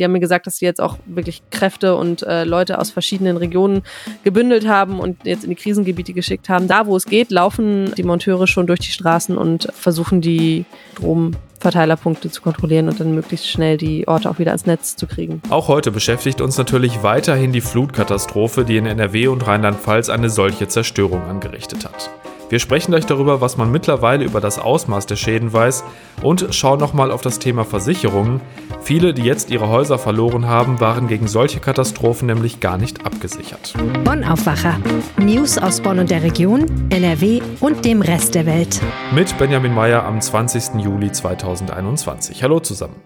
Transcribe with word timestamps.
die 0.00 0.04
haben 0.04 0.12
mir 0.12 0.20
gesagt, 0.20 0.46
dass 0.46 0.56
sie 0.56 0.64
jetzt 0.64 0.80
auch 0.80 0.96
wirklich 1.04 1.42
Kräfte 1.50 1.94
und 1.94 2.22
äh, 2.22 2.44
Leute 2.44 2.78
aus 2.78 2.90
verschiedenen 2.90 3.36
Regionen 3.36 3.82
gebündelt 4.24 4.66
haben 4.66 4.98
und 4.98 5.18
jetzt 5.24 5.44
in 5.44 5.50
die 5.50 5.56
Krisengebiete 5.56 6.14
geschickt 6.14 6.48
haben. 6.48 6.68
Da, 6.68 6.86
wo 6.86 6.96
es 6.96 7.04
geht, 7.04 7.30
laufen 7.30 7.92
die 7.96 8.02
Monteure 8.02 8.46
schon 8.46 8.66
durch 8.66 8.80
die 8.80 8.90
Straßen 8.90 9.36
und 9.36 9.68
versuchen 9.74 10.22
die 10.22 10.64
Stromverteilerpunkte 10.94 12.30
zu 12.30 12.40
kontrollieren 12.40 12.88
und 12.88 12.98
dann 12.98 13.14
möglichst 13.14 13.46
schnell 13.46 13.76
die 13.76 14.08
Orte 14.08 14.30
auch 14.30 14.38
wieder 14.38 14.52
ans 14.52 14.64
Netz 14.64 14.96
zu 14.96 15.06
kriegen. 15.06 15.42
Auch 15.50 15.68
heute 15.68 15.90
beschäftigt 15.90 16.40
uns 16.40 16.56
natürlich 16.56 17.02
weiterhin 17.02 17.52
die 17.52 17.60
Flutkatastrophe, 17.60 18.64
die 18.64 18.78
in 18.78 18.86
NRW 18.86 19.28
und 19.28 19.46
Rheinland-Pfalz 19.46 20.08
eine 20.08 20.30
solche 20.30 20.66
Zerstörung 20.66 21.22
angerichtet 21.24 21.84
hat. 21.84 22.10
Wir 22.50 22.58
sprechen 22.58 22.90
gleich 22.90 23.06
darüber, 23.06 23.40
was 23.40 23.56
man 23.56 23.70
mittlerweile 23.70 24.24
über 24.24 24.40
das 24.40 24.58
Ausmaß 24.58 25.06
der 25.06 25.14
Schäden 25.14 25.52
weiß 25.52 25.84
und 26.20 26.52
schauen 26.52 26.80
nochmal 26.80 27.12
auf 27.12 27.22
das 27.22 27.38
Thema 27.38 27.64
Versicherungen. 27.64 28.40
Viele, 28.82 29.14
die 29.14 29.22
jetzt 29.22 29.52
ihre 29.52 29.68
Häuser 29.68 30.00
verloren 30.00 30.48
haben, 30.48 30.80
waren 30.80 31.06
gegen 31.06 31.28
solche 31.28 31.60
Katastrophen 31.60 32.26
nämlich 32.26 32.58
gar 32.58 32.76
nicht 32.76 33.06
abgesichert. 33.06 33.74
Bonn 34.02 34.24
Aufwacher. 34.24 34.80
News 35.16 35.58
aus 35.58 35.80
Bonn 35.80 36.00
und 36.00 36.10
der 36.10 36.24
Region, 36.24 36.66
NRW 36.90 37.40
und 37.60 37.84
dem 37.84 38.02
Rest 38.02 38.34
der 38.34 38.46
Welt. 38.46 38.80
Mit 39.14 39.38
Benjamin 39.38 39.72
Meyer 39.72 40.04
am 40.04 40.20
20. 40.20 40.82
Juli 40.82 41.12
2021. 41.12 42.42
Hallo 42.42 42.58
zusammen. 42.58 42.96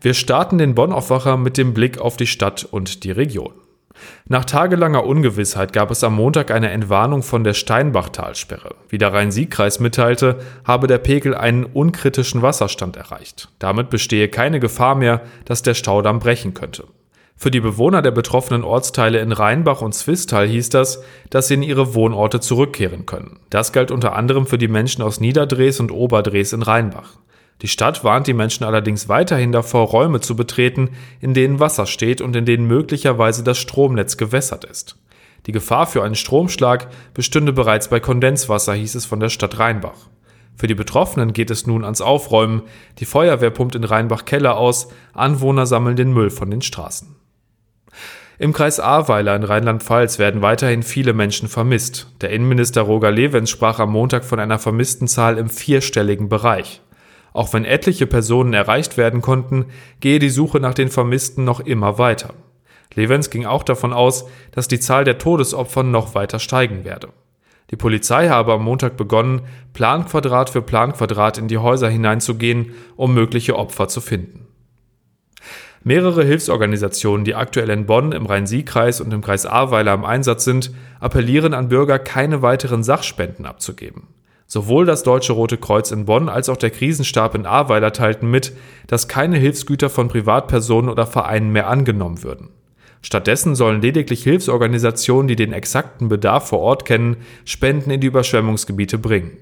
Wir 0.00 0.14
starten 0.14 0.58
den 0.58 0.74
Bonn 0.74 0.92
Aufwacher 0.92 1.36
mit 1.36 1.58
dem 1.58 1.74
Blick 1.74 1.98
auf 2.00 2.16
die 2.16 2.26
Stadt 2.26 2.64
und 2.64 3.04
die 3.04 3.12
Region. 3.12 3.52
Nach 4.26 4.44
tagelanger 4.44 5.04
Ungewissheit 5.04 5.72
gab 5.72 5.90
es 5.90 6.04
am 6.04 6.14
Montag 6.14 6.50
eine 6.50 6.70
Entwarnung 6.70 7.22
von 7.22 7.44
der 7.44 7.54
Steinbachtalsperre. 7.54 8.74
Wie 8.88 8.98
der 8.98 9.12
Rhein-Sieg-Kreis 9.12 9.80
mitteilte, 9.80 10.38
habe 10.64 10.86
der 10.86 10.98
Pegel 10.98 11.34
einen 11.34 11.64
unkritischen 11.64 12.42
Wasserstand 12.42 12.96
erreicht. 12.96 13.48
Damit 13.58 13.90
bestehe 13.90 14.28
keine 14.28 14.60
Gefahr 14.60 14.94
mehr, 14.94 15.22
dass 15.44 15.62
der 15.62 15.74
Staudamm 15.74 16.18
brechen 16.18 16.54
könnte. 16.54 16.84
Für 17.40 17.52
die 17.52 17.60
Bewohner 17.60 18.02
der 18.02 18.10
betroffenen 18.10 18.64
Ortsteile 18.64 19.20
in 19.20 19.30
Rheinbach 19.30 19.80
und 19.80 19.94
Zwistal 19.94 20.48
hieß 20.48 20.70
das, 20.70 21.04
dass 21.30 21.46
sie 21.46 21.54
in 21.54 21.62
ihre 21.62 21.94
Wohnorte 21.94 22.40
zurückkehren 22.40 23.06
können. 23.06 23.38
Das 23.48 23.72
galt 23.72 23.92
unter 23.92 24.16
anderem 24.16 24.44
für 24.44 24.58
die 24.58 24.66
Menschen 24.66 25.02
aus 25.02 25.20
Niederdres 25.20 25.78
und 25.78 25.92
Oberdres 25.92 26.52
in 26.52 26.62
Rheinbach. 26.62 27.18
Die 27.62 27.68
Stadt 27.68 28.04
warnt 28.04 28.26
die 28.26 28.34
Menschen 28.34 28.64
allerdings 28.64 29.08
weiterhin 29.08 29.50
davor, 29.50 29.88
Räume 29.88 30.20
zu 30.20 30.36
betreten, 30.36 30.90
in 31.20 31.34
denen 31.34 31.58
Wasser 31.58 31.86
steht 31.86 32.20
und 32.20 32.36
in 32.36 32.44
denen 32.44 32.66
möglicherweise 32.66 33.42
das 33.42 33.58
Stromnetz 33.58 34.16
gewässert 34.16 34.64
ist. 34.64 34.96
Die 35.46 35.52
Gefahr 35.52 35.86
für 35.86 36.04
einen 36.04 36.14
Stromschlag 36.14 36.88
bestünde 37.14 37.52
bereits 37.52 37.88
bei 37.88 38.00
Kondenswasser, 38.00 38.74
hieß 38.74 38.94
es 38.94 39.06
von 39.06 39.18
der 39.18 39.28
Stadt 39.28 39.58
Rheinbach. 39.58 40.08
Für 40.56 40.66
die 40.66 40.74
Betroffenen 40.74 41.32
geht 41.32 41.50
es 41.50 41.66
nun 41.66 41.84
ans 41.84 42.00
Aufräumen. 42.00 42.62
Die 42.98 43.04
Feuerwehr 43.04 43.50
pumpt 43.50 43.76
in 43.76 43.84
Rheinbach 43.84 44.24
Keller 44.24 44.56
aus, 44.56 44.88
Anwohner 45.12 45.66
sammeln 45.66 45.96
den 45.96 46.12
Müll 46.12 46.30
von 46.30 46.50
den 46.50 46.62
Straßen. 46.62 47.14
Im 48.40 48.52
Kreis 48.52 48.78
Ahrweiler 48.78 49.34
in 49.34 49.42
Rheinland-Pfalz 49.42 50.18
werden 50.18 50.42
weiterhin 50.42 50.84
viele 50.84 51.12
Menschen 51.12 51.48
vermisst. 51.48 52.08
Der 52.20 52.30
Innenminister 52.30 52.82
Roger 52.82 53.10
Levens 53.10 53.50
sprach 53.50 53.80
am 53.80 53.90
Montag 53.90 54.24
von 54.24 54.38
einer 54.38 54.60
vermissten 54.60 55.08
Zahl 55.08 55.38
im 55.38 55.48
vierstelligen 55.48 56.28
Bereich. 56.28 56.80
Auch 57.32 57.52
wenn 57.52 57.64
etliche 57.64 58.06
Personen 58.06 58.52
erreicht 58.52 58.96
werden 58.96 59.20
konnten, 59.20 59.66
gehe 60.00 60.18
die 60.18 60.30
Suche 60.30 60.60
nach 60.60 60.74
den 60.74 60.88
Vermissten 60.88 61.44
noch 61.44 61.60
immer 61.60 61.98
weiter. 61.98 62.34
Levens 62.94 63.30
ging 63.30 63.46
auch 63.46 63.62
davon 63.62 63.92
aus, 63.92 64.26
dass 64.52 64.68
die 64.68 64.80
Zahl 64.80 65.04
der 65.04 65.18
Todesopfer 65.18 65.82
noch 65.82 66.14
weiter 66.14 66.38
steigen 66.38 66.84
werde. 66.84 67.08
Die 67.70 67.76
Polizei 67.76 68.28
habe 68.28 68.54
am 68.54 68.64
Montag 68.64 68.96
begonnen, 68.96 69.42
Planquadrat 69.74 70.50
für 70.50 70.62
Planquadrat 70.62 71.36
in 71.36 71.48
die 71.48 71.58
Häuser 71.58 71.88
hineinzugehen, 71.88 72.72
um 72.96 73.12
mögliche 73.12 73.56
Opfer 73.56 73.88
zu 73.88 74.00
finden. 74.00 74.46
Mehrere 75.84 76.24
Hilfsorganisationen, 76.24 77.24
die 77.24 77.34
aktuell 77.34 77.70
in 77.70 77.86
Bonn, 77.86 78.12
im 78.12 78.26
Rhein-Sieg-Kreis 78.26 79.00
und 79.00 79.12
im 79.12 79.20
Kreis 79.20 79.46
Ahrweiler 79.46 79.94
im 79.94 80.04
Einsatz 80.04 80.44
sind, 80.44 80.72
appellieren 80.98 81.54
an 81.54 81.68
Bürger, 81.68 81.98
keine 81.98 82.42
weiteren 82.42 82.82
Sachspenden 82.82 83.46
abzugeben. 83.46 84.08
Sowohl 84.50 84.86
das 84.86 85.02
Deutsche 85.02 85.34
Rote 85.34 85.58
Kreuz 85.58 85.90
in 85.90 86.06
Bonn 86.06 86.30
als 86.30 86.48
auch 86.48 86.56
der 86.56 86.70
Krisenstab 86.70 87.34
in 87.34 87.44
Ahrweiler 87.44 87.92
teilten 87.92 88.30
mit, 88.30 88.54
dass 88.86 89.06
keine 89.06 89.36
Hilfsgüter 89.36 89.90
von 89.90 90.08
Privatpersonen 90.08 90.90
oder 90.90 91.06
Vereinen 91.06 91.52
mehr 91.52 91.68
angenommen 91.68 92.22
würden. 92.22 92.48
Stattdessen 93.02 93.54
sollen 93.54 93.82
lediglich 93.82 94.22
Hilfsorganisationen, 94.22 95.28
die 95.28 95.36
den 95.36 95.52
exakten 95.52 96.08
Bedarf 96.08 96.48
vor 96.48 96.60
Ort 96.60 96.86
kennen, 96.86 97.18
Spenden 97.44 97.90
in 97.90 98.00
die 98.00 98.06
Überschwemmungsgebiete 98.06 98.96
bringen. 98.96 99.32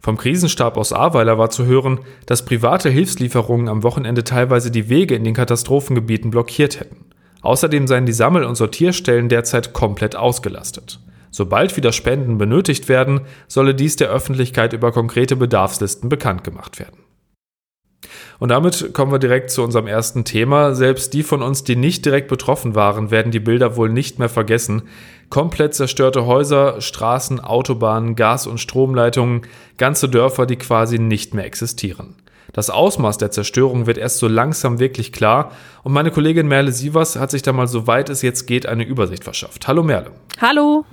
Vom 0.00 0.16
Krisenstab 0.16 0.78
aus 0.78 0.92
Ahrweiler 0.94 1.36
war 1.36 1.50
zu 1.50 1.66
hören, 1.66 2.00
dass 2.24 2.46
private 2.46 2.88
Hilfslieferungen 2.88 3.68
am 3.68 3.82
Wochenende 3.82 4.24
teilweise 4.24 4.70
die 4.70 4.88
Wege 4.88 5.14
in 5.14 5.24
den 5.24 5.34
Katastrophengebieten 5.34 6.30
blockiert 6.30 6.80
hätten. 6.80 7.04
Außerdem 7.42 7.86
seien 7.86 8.06
die 8.06 8.12
Sammel- 8.12 8.44
und 8.44 8.56
Sortierstellen 8.56 9.28
derzeit 9.28 9.74
komplett 9.74 10.16
ausgelastet. 10.16 10.98
Sobald 11.36 11.76
wieder 11.76 11.92
Spenden 11.92 12.38
benötigt 12.38 12.88
werden, 12.88 13.20
solle 13.46 13.74
dies 13.74 13.96
der 13.96 14.08
Öffentlichkeit 14.08 14.72
über 14.72 14.90
konkrete 14.90 15.36
Bedarfslisten 15.36 16.08
bekannt 16.08 16.44
gemacht 16.44 16.78
werden. 16.78 16.96
Und 18.38 18.48
damit 18.48 18.94
kommen 18.94 19.12
wir 19.12 19.18
direkt 19.18 19.50
zu 19.50 19.62
unserem 19.62 19.86
ersten 19.86 20.24
Thema. 20.24 20.74
Selbst 20.74 21.12
die 21.12 21.22
von 21.22 21.42
uns, 21.42 21.62
die 21.62 21.76
nicht 21.76 22.06
direkt 22.06 22.28
betroffen 22.28 22.74
waren, 22.74 23.10
werden 23.10 23.32
die 23.32 23.40
Bilder 23.40 23.76
wohl 23.76 23.90
nicht 23.90 24.18
mehr 24.18 24.30
vergessen. 24.30 24.84
Komplett 25.28 25.74
zerstörte 25.74 26.24
Häuser, 26.24 26.80
Straßen, 26.80 27.38
Autobahnen, 27.38 28.16
Gas- 28.16 28.46
und 28.46 28.56
Stromleitungen, 28.56 29.42
ganze 29.76 30.08
Dörfer, 30.08 30.46
die 30.46 30.56
quasi 30.56 30.98
nicht 30.98 31.34
mehr 31.34 31.44
existieren. 31.44 32.14
Das 32.52 32.70
Ausmaß 32.70 33.18
der 33.18 33.30
Zerstörung 33.30 33.86
wird 33.86 33.98
erst 33.98 34.18
so 34.18 34.28
langsam 34.28 34.78
wirklich 34.78 35.12
klar 35.12 35.52
und 35.82 35.92
meine 35.92 36.10
Kollegin 36.10 36.48
Merle 36.48 36.72
Sievers 36.72 37.16
hat 37.16 37.30
sich 37.30 37.42
da 37.42 37.52
mal 37.52 37.66
so 37.66 37.86
weit 37.86 38.10
es 38.10 38.22
jetzt 38.22 38.46
geht 38.46 38.66
eine 38.66 38.84
Übersicht 38.84 39.24
verschafft. 39.24 39.68
Hallo 39.68 39.82
Merle. 39.82 40.10
Hallo. 40.40 40.84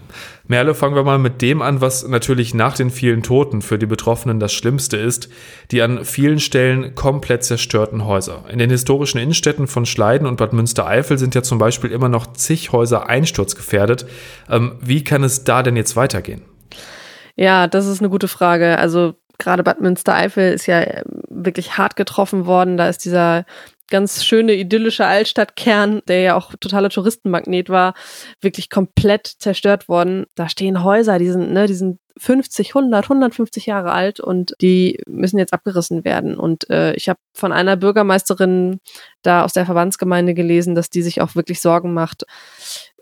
Merle, 0.47 0.74
fangen 0.74 0.96
wir 0.96 1.03
mal 1.03 1.19
mit 1.19 1.42
dem 1.42 1.62
an, 1.62 1.81
was 1.81 2.08
natürlich 2.08 2.53
nach 2.53 2.75
den 2.75 2.90
vielen 2.90 3.24
Toten 3.24 3.62
für 3.62 3.78
die 3.78 3.86
Betroffenen 3.86 4.40
das 4.40 4.53
Schlimmste 4.53 4.97
ist, 4.97 5.30
die 5.72 5.81
an 5.81 6.06
vielen 6.06 6.40
Stellen 6.40 6.96
komplett 6.96 7.44
zerstörten 7.44 8.06
Häuser. 8.06 8.46
In 8.50 8.59
den 8.59 8.69
historischen 8.69 9.19
Innenstädten 9.19 9.68
von 9.68 9.86
Schleiden 9.86 10.28
und 10.28 10.38
Bad 10.38 10.53
Münstereifel 10.53 11.18
sind 11.18 11.36
ja 11.36 11.44
zum 11.44 11.58
Beispiel 11.58 11.92
immer 11.92 12.09
noch 12.09 12.34
zig 12.34 12.72
Häuser 12.72 13.08
einsturzgefährdet. 13.09 14.06
Ähm, 14.50 14.78
wie 14.81 15.03
kann 15.03 15.24
es 15.24 15.44
da 15.44 15.63
denn 15.63 15.75
jetzt 15.75 15.96
weitergehen? 15.96 16.42
Ja, 17.36 17.68
das 17.68 17.88
ist 17.88 18.00
eine 18.00 18.09
gute 18.09 18.28
Frage. 18.28 18.78
Also 18.78 19.16
gerade 19.44 19.64
Bad 19.64 19.81
Münstereifel 19.81 20.54
ist 20.54 20.66
ja 20.66 20.81
ähm, 20.81 21.04
wirklich 21.30 21.78
hart 21.78 21.96
getroffen 21.96 22.46
worden. 22.46 22.78
Da 22.78 22.90
ist 22.90 23.06
dieser 23.06 23.46
ganz 23.90 24.24
schöne 24.26 24.54
idyllische 24.54 25.06
Altstadtkern, 25.06 26.02
der 26.08 26.22
ja 26.22 26.36
auch 26.36 26.54
totaler 26.59 26.90
Touristenmagnet 26.90 27.70
war, 27.70 27.94
wirklich 28.42 28.70
komplett 28.70 29.28
zerstört 29.28 29.88
worden. 29.88 30.26
Da 30.36 30.50
stehen 30.50 30.84
Häuser, 30.84 31.20
die 31.20 31.30
sind, 31.30 31.52
ne, 31.52 31.68
die 31.68 31.76
sind 31.76 32.00
50, 32.18 32.70
100, 32.70 33.06
150 33.06 33.66
Jahre 33.66 33.92
alt 33.92 34.20
und 34.20 34.56
die 34.62 35.00
müssen 35.08 35.38
jetzt 35.38 35.54
abgerissen 35.54 36.06
werden. 36.06 36.38
Und 36.38 36.70
äh, 36.70 36.94
ich 36.94 37.10
habe 37.10 37.20
von 37.34 37.52
einer 37.52 37.75
Bürgermeisterin 37.75 38.80
da 39.22 39.44
aus 39.44 39.54
der 39.54 39.66
Verbandsgemeinde 39.66 40.34
gelesen, 40.34 40.75
dass 40.75 40.90
die 40.90 41.02
sich 41.02 41.22
auch 41.22 41.36
wirklich 41.36 41.60
Sorgen 41.60 41.94
macht, 41.94 42.24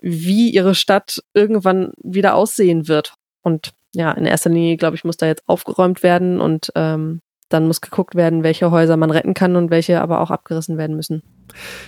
wie 0.00 0.50
ihre 0.50 0.74
Stadt 0.74 1.22
irgendwann 1.34 1.92
wieder 2.02 2.34
aussehen 2.34 2.88
wird. 2.88 3.14
Und 3.42 3.72
ja, 3.94 4.12
in 4.12 4.26
erster 4.26 4.50
Linie, 4.50 4.76
glaube 4.76 4.96
ich, 4.96 5.04
muss 5.04 5.16
da 5.16 5.26
jetzt 5.26 5.42
aufgeräumt 5.46 6.02
werden 6.02 6.40
und 6.40 6.72
ähm, 6.74 7.20
dann 7.52 7.66
muss 7.66 7.80
geguckt 7.80 8.14
werden, 8.14 8.42
welche 8.42 8.70
Häuser 8.70 8.96
man 8.96 9.10
retten 9.10 9.34
kann 9.34 9.56
und 9.56 9.70
welche 9.70 10.00
aber 10.00 10.20
auch 10.20 10.30
abgerissen 10.30 10.78
werden 10.78 10.96
müssen. 10.96 11.22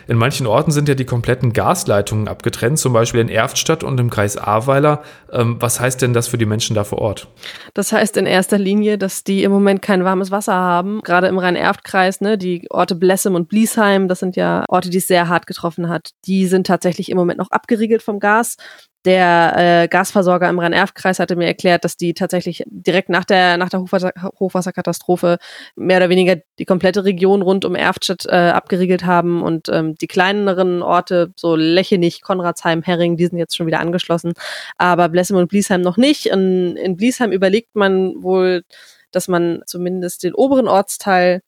In 0.09 0.19
manchen 0.19 0.47
Orten 0.47 0.71
sind 0.71 0.89
ja 0.89 0.95
die 0.95 1.07
kompletten 1.07 1.55
Gasleitungen 1.55 2.29
abgetrennt, 2.29 2.79
zum 2.79 2.93
Beispiel 2.93 3.21
in 3.21 3.31
Erftstadt 3.31 3.83
und 3.83 3.99
im 3.99 4.11
Kreis 4.11 4.37
Ahrweiler. 4.37 5.03
Ähm, 5.33 5.57
was 5.61 5.81
heißt 5.81 6.03
denn 6.03 6.13
das 6.13 6.29
für 6.29 6.37
die 6.37 6.45
Menschen 6.45 6.75
da 6.75 6.85
vor 6.85 6.99
Ort? 6.99 7.29
Das 7.73 7.93
heißt 7.93 8.19
in 8.19 8.27
erster 8.27 8.59
Linie, 8.59 8.99
dass 8.99 9.25
die 9.25 9.43
im 9.43 9.53
Moment 9.53 9.81
kein 9.81 10.05
warmes 10.05 10.31
Wasser 10.31 10.55
haben. 10.55 11.01
Gerade 11.03 11.29
im 11.29 11.39
Rhein-Erft-Kreis, 11.39 12.21
ne, 12.21 12.37
die 12.37 12.67
Orte 12.71 12.95
Blessem 12.95 13.35
und 13.35 13.49
Bliesheim, 13.49 14.09
das 14.09 14.21
sind 14.21 14.37
ja 14.37 14.65
Orte, 14.69 14.91
die 14.91 14.99
es 14.99 15.07
sehr 15.07 15.29
hart 15.29 15.47
getroffen 15.47 15.89
hat. 15.89 16.11
Die 16.27 16.47
sind 16.47 16.67
tatsächlich 16.67 17.11
im 17.11 17.17
Moment 17.17 17.39
noch 17.39 17.51
abgeriegelt 17.51 18.03
vom 18.03 18.21
Gas. 18.21 18.57
Der 19.05 19.83
äh, 19.85 19.89
Gasversorger 19.89 20.49
im 20.49 20.59
Rhein-Erft-Kreis 20.59 21.19
hatte 21.19 21.37
mir 21.37 21.47
erklärt, 21.47 21.85
dass 21.85 21.99
die 21.99 22.15
tatsächlich 22.15 22.65
direkt 22.67 23.11
nach 23.11 23.25
der, 23.25 23.59
nach 23.59 23.69
der 23.69 23.81
Hochwasser 23.81 24.13
Hochwasserkatastrophe 24.41 25.37
mehr 25.77 25.99
oder 25.99 26.09
weniger 26.09 26.37
die 26.59 26.65
komplette 26.65 27.05
Region 27.05 27.43
rund 27.43 27.67
um 27.67 27.75
Erftstadt 27.75 28.25
äh, 28.27 28.51
abgeriegelt 28.51 29.05
haben 29.05 29.43
und 29.43 29.69
ähm, 29.69 29.95
die 29.97 30.07
kleineren 30.07 30.83
Orte, 30.83 31.33
so 31.37 31.55
Lechenich, 31.55 32.23
Konradsheim, 32.23 32.83
Herring, 32.83 33.19
die 33.19 33.27
sind 33.27 33.37
jetzt 33.37 33.57
schon 33.57 33.67
wieder 33.67 33.81
angeschlossen, 33.81 34.33
aber 34.79 35.11
Blessem 35.11 35.37
und 35.37 35.49
Bliesheim 35.49 35.83
noch 35.83 35.99
nicht. 35.99 36.27
In, 36.27 36.77
in 36.77 36.97
Bliesheim 36.97 37.31
überlegt 37.31 37.77
man 37.77 38.23
wohl, 38.23 38.63
dass 39.11 39.29
man 39.29 39.63
zumindest 39.67 40.23
den 40.23 40.35
oberen 40.35 40.67
Ortsteil, 40.67 41.43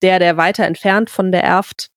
der, 0.00 0.18
der 0.18 0.36
weiter 0.38 0.64
entfernt 0.64 1.10
von 1.10 1.30
der 1.30 1.44
Erft 1.44 1.91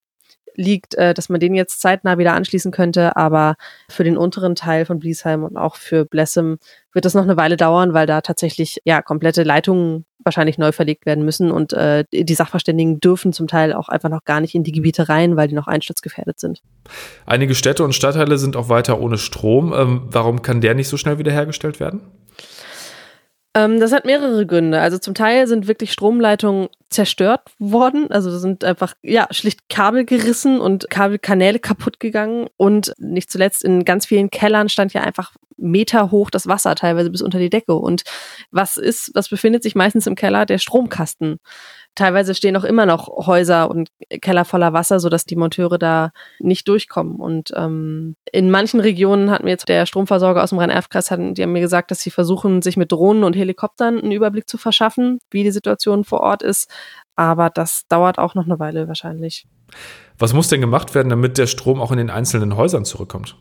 liegt, 0.56 0.96
äh, 0.96 1.14
dass 1.14 1.30
man 1.30 1.40
den 1.40 1.56
jetzt 1.56 1.82
zeitnah 1.82 2.18
wieder 2.18 2.34
anschließen 2.34 2.72
könnte. 2.72 3.16
Aber 3.16 3.56
für 3.90 4.04
den 4.04 4.18
unteren 4.18 4.56
Teil 4.56 4.86
von 4.86 5.00
Bliesheim 5.00 5.44
und 5.44 5.58
auch 5.58 5.76
für 5.76 6.06
Blessem 6.06 6.58
wird 6.94 7.06
das 7.06 7.14
noch 7.14 7.24
eine 7.24 7.38
Weile 7.38 7.58
dauern, 7.58 7.94
weil 7.94 8.08
da 8.08 8.22
tatsächlich 8.22 8.82
ja 8.86 9.02
komplette 9.02 9.44
Leitungen 9.44 10.06
wahrscheinlich 10.24 10.58
neu 10.58 10.72
verlegt 10.72 11.06
werden 11.06 11.24
müssen 11.24 11.52
und 11.52 11.72
äh, 11.74 12.04
die 12.12 12.34
Sachverständigen 12.34 13.00
dürfen 13.00 13.32
zum 13.32 13.48
Teil 13.48 13.74
auch 13.74 13.90
einfach 13.90 14.10
noch 14.10 14.24
gar 14.24 14.42
nicht 14.42 14.56
in 14.56 14.64
die 14.64 14.72
Gebiete 14.72 15.08
rein, 15.08 15.38
weil 15.38 15.48
die 15.48 15.54
noch 15.54 15.68
einsturzgefährdet 15.68 16.40
sind. 16.40 16.62
Einige 17.28 17.54
Städte 17.54 17.84
und 17.84 17.94
Stadtteile 17.94 18.38
sind 18.40 18.56
auch 18.56 18.68
weiter 18.68 19.00
ohne 19.00 19.20
Strom. 19.20 19.72
Ähm, 19.74 20.02
warum 20.06 20.42
kann 20.42 20.62
der 20.62 20.74
nicht 20.74 20.88
so 20.88 20.98
schnell 20.98 21.20
wiederhergestellt 21.20 21.80
werden? 21.80 22.02
Ähm, 23.56 23.80
das 23.80 23.94
hat 23.94 24.06
mehrere 24.06 24.46
Gründe. 24.46 24.82
Also 24.82 24.98
zum 24.98 25.16
Teil 25.16 25.48
sind 25.48 25.68
wirklich 25.68 25.94
Stromleitungen 25.94 26.68
zerstört 26.90 27.42
worden. 27.58 28.12
Also 28.12 28.38
sind 28.38 28.66
einfach, 28.66 28.94
ja, 29.02 29.28
schlicht 29.32 29.70
Kabel 29.70 30.04
gerissen 30.06 30.60
und 30.60 30.90
Kabelkanäle 30.90 31.60
kaputt 31.60 32.02
gegangen. 32.02 32.50
Und 32.58 32.94
nicht 32.98 33.32
zuletzt 33.32 33.64
in 33.64 33.86
ganz 33.86 34.06
vielen 34.06 34.30
Kellern 34.30 34.68
stand 34.68 34.94
ja 34.94 35.02
einfach 35.02 35.32
Meter 35.58 36.12
hoch 36.12 36.30
das 36.30 36.48
Wasser, 36.48 36.76
teilweise 36.76 37.10
bis 37.10 37.22
unter 37.22 37.40
die 37.40 37.50
Decke. 37.50 37.76
Und 37.76 38.04
was 38.52 38.76
ist, 38.76 39.12
was 39.14 39.30
befindet 39.30 39.64
sich 39.64 39.74
meistens 39.74 40.06
im 40.06 40.16
Keller? 40.16 40.46
Der 40.46 40.58
Stromkasten. 40.58 41.40
Teilweise 41.96 42.36
stehen 42.36 42.58
auch 42.58 42.64
immer 42.64 42.86
noch 42.86 43.08
Häuser 43.26 43.70
und 43.70 43.90
Keller 44.22 44.46
voller 44.46 44.74
Wasser, 44.74 45.00
sodass 45.00 45.26
die 45.26 45.38
Monteure 45.38 45.78
da 45.78 46.12
nicht 46.40 46.68
durchkommen. 46.68 47.16
Und 47.16 47.52
ähm, 47.56 48.16
in 48.32 48.52
manchen 48.52 48.82
Regionen 48.82 49.32
hat 49.32 49.44
mir 49.44 49.52
jetzt 49.52 49.70
der 49.70 49.86
Stromversorger 49.86 50.44
aus 50.44 50.50
dem 50.50 50.60
Rhein-Erf-Kreis, 50.60 51.08
die 51.08 51.42
haben 51.42 51.54
mir 51.54 51.62
gesagt, 51.62 51.92
dass 51.92 52.02
sie 52.02 52.12
versuchen, 52.12 52.62
sich 52.62 52.76
mit 52.76 52.92
Drohnen 52.92 53.24
und 53.24 53.36
Helikoptern 53.36 54.00
einen 54.00 54.12
Überblick 54.12 54.50
zu 54.50 54.58
verschaffen, 54.58 55.20
wie 55.32 55.44
die 55.44 55.52
Situation 55.52 56.04
vor 56.04 56.20
Ort 56.20 56.44
ist. 56.44 56.70
Aber 57.16 57.50
das 57.50 57.88
dauert 57.88 58.20
auch 58.20 58.36
noch 58.36 58.46
eine 58.46 58.60
Weile 58.60 58.88
wahrscheinlich. 58.88 59.48
Was 60.18 60.34
muss 60.34 60.50
denn 60.50 60.62
gemacht 60.62 60.96
werden, 60.96 61.10
damit 61.10 61.38
der 61.38 61.48
Strom 61.48 61.82
auch 61.82 61.92
in 61.92 61.98
den 61.98 62.10
einzelnen 62.10 62.58
Häusern 62.58 62.86
zurückkommt? 62.86 63.38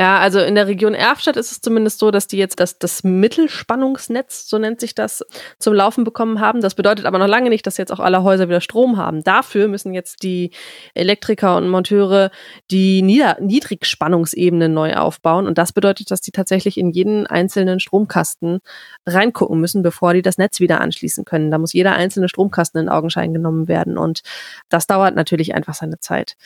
Ja, 0.00 0.20
also 0.20 0.38
in 0.38 0.54
der 0.54 0.68
Region 0.68 0.94
Erfstadt 0.94 1.36
ist 1.36 1.50
es 1.50 1.60
zumindest 1.60 1.98
so, 1.98 2.12
dass 2.12 2.28
die 2.28 2.36
jetzt 2.36 2.60
das, 2.60 2.78
das 2.78 3.02
Mittelspannungsnetz, 3.02 4.48
so 4.48 4.56
nennt 4.56 4.78
sich 4.78 4.94
das, 4.94 5.24
zum 5.58 5.74
Laufen 5.74 6.04
bekommen 6.04 6.38
haben. 6.38 6.60
Das 6.60 6.76
bedeutet 6.76 7.04
aber 7.04 7.18
noch 7.18 7.26
lange 7.26 7.50
nicht, 7.50 7.66
dass 7.66 7.78
jetzt 7.78 7.92
auch 7.92 7.98
alle 7.98 8.22
Häuser 8.22 8.48
wieder 8.48 8.60
Strom 8.60 8.96
haben. 8.96 9.24
Dafür 9.24 9.66
müssen 9.66 9.94
jetzt 9.94 10.22
die 10.22 10.52
Elektriker 10.94 11.56
und 11.56 11.68
Monteure 11.68 12.30
die 12.70 13.02
Nieder 13.02 13.38
Niedrigspannungsebene 13.40 14.68
neu 14.68 14.94
aufbauen. 14.94 15.48
Und 15.48 15.58
das 15.58 15.72
bedeutet, 15.72 16.12
dass 16.12 16.20
die 16.20 16.30
tatsächlich 16.30 16.78
in 16.78 16.90
jeden 16.90 17.26
einzelnen 17.26 17.80
Stromkasten 17.80 18.60
reingucken 19.04 19.58
müssen, 19.60 19.82
bevor 19.82 20.14
die 20.14 20.22
das 20.22 20.38
Netz 20.38 20.60
wieder 20.60 20.80
anschließen 20.80 21.24
können. 21.24 21.50
Da 21.50 21.58
muss 21.58 21.72
jeder 21.72 21.94
einzelne 21.94 22.28
Stromkasten 22.28 22.80
in 22.80 22.88
Augenschein 22.88 23.34
genommen 23.34 23.66
werden. 23.66 23.98
Und 23.98 24.20
das 24.68 24.86
dauert 24.86 25.16
natürlich 25.16 25.56
einfach 25.56 25.74
seine 25.74 25.98
Zeit 25.98 26.36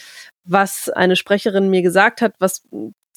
was 0.44 0.88
eine 0.88 1.14
Sprecherin 1.14 1.70
mir 1.70 1.82
gesagt 1.82 2.20
hat, 2.20 2.34
was 2.40 2.66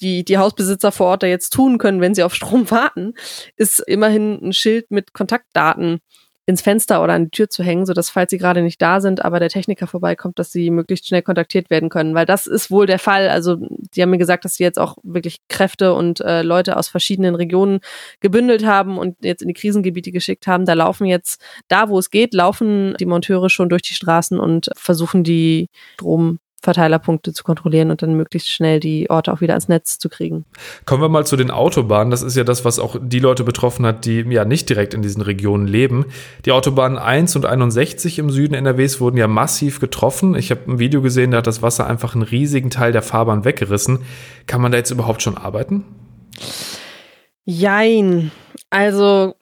die, 0.01 0.25
die 0.25 0.37
Hausbesitzer 0.37 0.91
vor 0.91 1.07
Ort 1.07 1.23
da 1.23 1.27
jetzt 1.27 1.51
tun 1.51 1.77
können, 1.77 2.01
wenn 2.01 2.15
sie 2.15 2.23
auf 2.23 2.35
Strom 2.35 2.69
warten, 2.71 3.13
ist 3.55 3.79
immerhin 3.79 4.39
ein 4.41 4.53
Schild 4.53 4.91
mit 4.91 5.13
Kontaktdaten 5.13 6.01
ins 6.47 6.61
Fenster 6.61 7.03
oder 7.03 7.13
an 7.13 7.25
die 7.25 7.31
Tür 7.31 7.49
zu 7.49 7.63
hängen, 7.63 7.87
sodass 7.87 8.11
falls 8.11 8.29
sie 8.29 8.37
gerade 8.37 8.61
nicht 8.61 8.79
da 8.81 9.01
sind, 9.01 9.25
aber 9.25 9.39
der 9.39 9.49
Techniker 9.49 9.87
vorbeikommt, 9.87 10.37
dass 10.37 10.51
sie 10.51 10.69
möglichst 10.69 11.07
schnell 11.07 11.23
kontaktiert 11.23 11.71
werden 11.71 11.89
können. 11.89 12.13
Weil 12.13 12.27
das 12.27 12.45
ist 12.45 12.69
wohl 12.69 12.85
der 12.85 12.99
Fall. 12.99 13.29
Also 13.29 13.57
die 13.59 14.01
haben 14.01 14.11
mir 14.11 14.19
gesagt, 14.19 14.45
dass 14.45 14.55
sie 14.55 14.63
jetzt 14.63 14.77
auch 14.77 14.97
wirklich 15.01 15.39
Kräfte 15.49 15.93
und 15.93 16.19
äh, 16.19 16.43
Leute 16.43 16.77
aus 16.77 16.87
verschiedenen 16.87 17.33
Regionen 17.33 17.79
gebündelt 18.19 18.63
haben 18.63 18.99
und 18.99 19.17
jetzt 19.23 19.41
in 19.41 19.47
die 19.47 19.55
Krisengebiete 19.55 20.11
geschickt 20.11 20.45
haben. 20.45 20.65
Da 20.65 20.73
laufen 20.73 21.05
jetzt, 21.07 21.41
da 21.67 21.89
wo 21.89 21.97
es 21.97 22.11
geht, 22.11 22.33
laufen 22.35 22.95
die 22.99 23.07
Monteure 23.07 23.49
schon 23.49 23.69
durch 23.69 23.81
die 23.81 23.95
Straßen 23.95 24.39
und 24.39 24.69
versuchen 24.75 25.23
die 25.23 25.69
Strom 25.95 26.37
Verteilerpunkte 26.65 27.31
zu 27.31 27.43
kontrollieren 27.43 27.91
und 27.91 28.01
dann 28.01 28.15
möglichst 28.15 28.49
schnell 28.51 28.79
die 28.81 29.09
Orte 29.09 29.31
auch 29.31 29.39
wieder 29.39 29.53
ans 29.53 29.69
Netz 29.69 29.97
zu 29.97 30.09
kriegen. 30.09 30.45
Kommen 30.83 31.01
wir 31.01 31.09
mal 31.09 31.25
zu 31.25 31.37
den 31.37 31.51
Autobahnen. 31.51 32.11
Das 32.11 32.21
ist 32.21 32.35
ja 32.35 32.43
das, 32.43 32.65
was 32.65 32.79
auch 32.79 32.97
die 33.01 33.19
Leute 33.19 33.45
betroffen 33.45 33.85
hat, 33.85 34.05
die 34.05 34.21
ja 34.21 34.43
nicht 34.43 34.67
direkt 34.67 34.93
in 34.93 35.01
diesen 35.01 35.21
Regionen 35.21 35.67
leben. 35.67 36.05
Die 36.43 36.51
Autobahnen 36.51 36.97
1 36.97 37.35
und 37.37 37.45
61 37.45 38.19
im 38.19 38.29
Süden 38.29 38.55
NRWs 38.55 38.99
wurden 38.99 39.17
ja 39.17 39.27
massiv 39.27 39.79
getroffen. 39.79 40.35
Ich 40.35 40.51
habe 40.51 40.61
ein 40.67 40.79
Video 40.79 41.01
gesehen, 41.01 41.31
da 41.31 41.37
hat 41.37 41.47
das 41.47 41.61
Wasser 41.61 41.87
einfach 41.87 42.15
einen 42.15 42.23
riesigen 42.23 42.69
Teil 42.69 42.91
der 42.91 43.01
Fahrbahn 43.01 43.45
weggerissen. 43.45 43.99
Kann 44.47 44.61
man 44.61 44.71
da 44.71 44.77
jetzt 44.77 44.91
überhaupt 44.91 45.21
schon 45.21 45.37
arbeiten? 45.37 45.85
Jein. 47.45 48.31
Also 48.71 49.35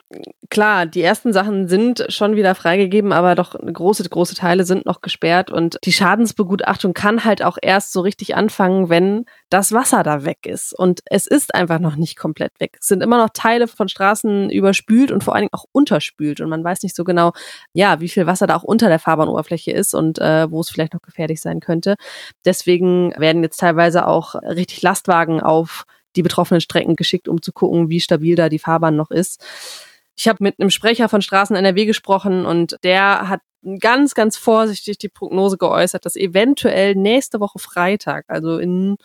klar, 0.50 0.86
die 0.86 1.02
ersten 1.02 1.32
Sachen 1.32 1.66
sind 1.66 2.04
schon 2.08 2.36
wieder 2.36 2.54
freigegeben, 2.54 3.12
aber 3.12 3.34
doch 3.34 3.54
große, 3.58 4.08
große 4.08 4.36
Teile 4.36 4.64
sind 4.64 4.86
noch 4.86 5.00
gesperrt 5.00 5.50
und 5.50 5.78
die 5.84 5.92
Schadensbegutachtung 5.92 6.94
kann 6.94 7.24
halt 7.24 7.42
auch 7.42 7.56
erst 7.60 7.92
so 7.92 8.00
richtig 8.02 8.36
anfangen, 8.36 8.90
wenn 8.90 9.24
das 9.48 9.72
Wasser 9.72 10.02
da 10.02 10.24
weg 10.24 10.46
ist. 10.46 10.78
Und 10.78 11.00
es 11.06 11.26
ist 11.26 11.54
einfach 11.54 11.80
noch 11.80 11.96
nicht 11.96 12.16
komplett 12.16 12.52
weg. 12.60 12.76
Es 12.80 12.86
sind 12.86 13.02
immer 13.02 13.18
noch 13.18 13.30
Teile 13.32 13.66
von 13.66 13.88
Straßen 13.88 14.50
überspült 14.50 15.10
und 15.10 15.24
vor 15.24 15.34
allen 15.34 15.44
Dingen 15.44 15.54
auch 15.54 15.64
unterspült 15.72 16.40
und 16.40 16.50
man 16.50 16.62
weiß 16.62 16.82
nicht 16.82 16.94
so 16.94 17.02
genau, 17.02 17.32
ja, 17.72 18.00
wie 18.00 18.08
viel 18.08 18.26
Wasser 18.26 18.46
da 18.46 18.56
auch 18.56 18.62
unter 18.62 18.88
der 18.88 19.00
Fahrbahnoberfläche 19.00 19.72
ist 19.72 19.94
und 19.94 20.18
äh, 20.20 20.50
wo 20.50 20.60
es 20.60 20.70
vielleicht 20.70 20.94
noch 20.94 21.02
gefährlich 21.02 21.40
sein 21.40 21.60
könnte. 21.60 21.96
Deswegen 22.44 23.12
werden 23.16 23.42
jetzt 23.42 23.58
teilweise 23.58 24.06
auch 24.06 24.34
richtig 24.36 24.82
Lastwagen 24.82 25.40
auf 25.40 25.86
die 26.16 26.22
betroffenen 26.22 26.60
Strecken 26.60 26.96
geschickt, 26.96 27.28
um 27.28 27.42
zu 27.42 27.52
gucken, 27.52 27.88
wie 27.88 28.00
stabil 28.00 28.36
da 28.36 28.48
die 28.48 28.58
Fahrbahn 28.58 28.96
noch 28.96 29.10
ist. 29.10 29.44
Ich 30.16 30.28
habe 30.28 30.38
mit 30.40 30.60
einem 30.60 30.70
Sprecher 30.70 31.08
von 31.08 31.22
Straßen 31.22 31.56
NRW 31.56 31.86
gesprochen 31.86 32.46
und 32.46 32.76
der 32.84 33.28
hat 33.28 33.40
ganz, 33.80 34.14
ganz 34.14 34.36
vorsichtig 34.36 34.98
die 34.98 35.08
Prognose 35.08 35.56
geäußert, 35.56 36.04
dass 36.04 36.16
eventuell 36.16 36.94
nächste 36.94 37.40
Woche 37.40 37.58
Freitag, 37.58 38.24
also 38.28 38.58
in 38.58 38.96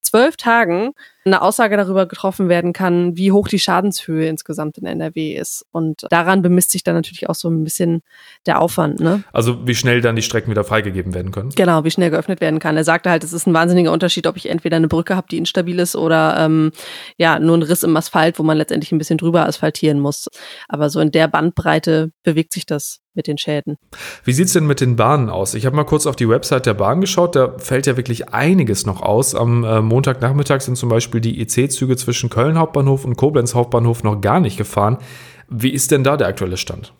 zwölf 0.00 0.36
Tagen 0.36 0.92
eine 1.24 1.42
Aussage 1.42 1.76
darüber 1.76 2.06
getroffen 2.06 2.48
werden 2.48 2.72
kann, 2.72 3.16
wie 3.16 3.32
hoch 3.32 3.48
die 3.48 3.58
Schadenshöhe 3.58 4.28
insgesamt 4.28 4.78
in 4.78 4.86
NRW 4.86 5.34
ist. 5.34 5.64
Und 5.72 6.06
daran 6.10 6.42
bemisst 6.42 6.70
sich 6.70 6.82
dann 6.82 6.94
natürlich 6.94 7.28
auch 7.28 7.34
so 7.34 7.48
ein 7.48 7.64
bisschen 7.64 8.02
der 8.46 8.60
Aufwand. 8.60 9.00
Ne? 9.00 9.24
Also 9.32 9.66
wie 9.66 9.74
schnell 9.74 10.00
dann 10.00 10.16
die 10.16 10.22
Strecken 10.22 10.50
wieder 10.50 10.64
freigegeben 10.64 11.14
werden 11.14 11.32
können? 11.32 11.50
Genau, 11.50 11.84
wie 11.84 11.90
schnell 11.90 12.10
geöffnet 12.10 12.40
werden 12.40 12.58
kann. 12.58 12.76
Er 12.76 12.84
sagte 12.84 13.10
halt, 13.10 13.24
es 13.24 13.32
ist 13.32 13.46
ein 13.46 13.54
wahnsinniger 13.54 13.92
Unterschied, 13.92 14.26
ob 14.26 14.36
ich 14.36 14.50
entweder 14.50 14.76
eine 14.76 14.88
Brücke 14.88 15.16
habe, 15.16 15.28
die 15.30 15.38
instabil 15.38 15.78
ist 15.78 15.96
oder 15.96 16.36
ähm, 16.38 16.72
ja 17.16 17.38
nur 17.38 17.56
ein 17.56 17.62
Riss 17.62 17.82
im 17.82 17.96
Asphalt, 17.96 18.38
wo 18.38 18.42
man 18.42 18.58
letztendlich 18.58 18.92
ein 18.92 18.98
bisschen 18.98 19.18
drüber 19.18 19.46
asphaltieren 19.46 20.00
muss. 20.00 20.28
Aber 20.68 20.90
so 20.90 21.00
in 21.00 21.10
der 21.10 21.28
Bandbreite 21.28 22.10
bewegt 22.22 22.52
sich 22.52 22.66
das 22.66 23.00
mit 23.14 23.26
den 23.26 23.38
Schäden. 23.38 23.76
Wie 24.24 24.32
sieht's 24.32 24.52
denn 24.52 24.66
mit 24.66 24.80
den 24.80 24.96
Bahnen 24.96 25.30
aus? 25.30 25.54
Ich 25.54 25.66
habe 25.66 25.76
mal 25.76 25.84
kurz 25.84 26.06
auf 26.06 26.16
die 26.16 26.28
Website 26.28 26.66
der 26.66 26.74
Bahn 26.74 27.00
geschaut, 27.00 27.36
da 27.36 27.56
fällt 27.58 27.86
ja 27.86 27.96
wirklich 27.96 28.30
einiges 28.30 28.86
noch 28.86 29.02
aus. 29.02 29.34
Am 29.34 29.64
äh, 29.64 29.80
Montagnachmittag 29.80 30.60
sind 30.60 30.76
zum 30.76 30.88
Beispiel 30.88 31.13
die 31.20 31.40
EC-Züge 31.40 31.96
zwischen 31.96 32.30
Köln 32.30 32.58
Hauptbahnhof 32.58 33.04
und 33.04 33.16
Koblenz 33.16 33.54
Hauptbahnhof 33.54 34.02
noch 34.02 34.20
gar 34.20 34.40
nicht 34.40 34.56
gefahren. 34.56 34.98
Wie 35.48 35.70
ist 35.70 35.90
denn 35.90 36.04
da 36.04 36.16
der 36.16 36.28
aktuelle 36.28 36.56
Stand? 36.56 36.92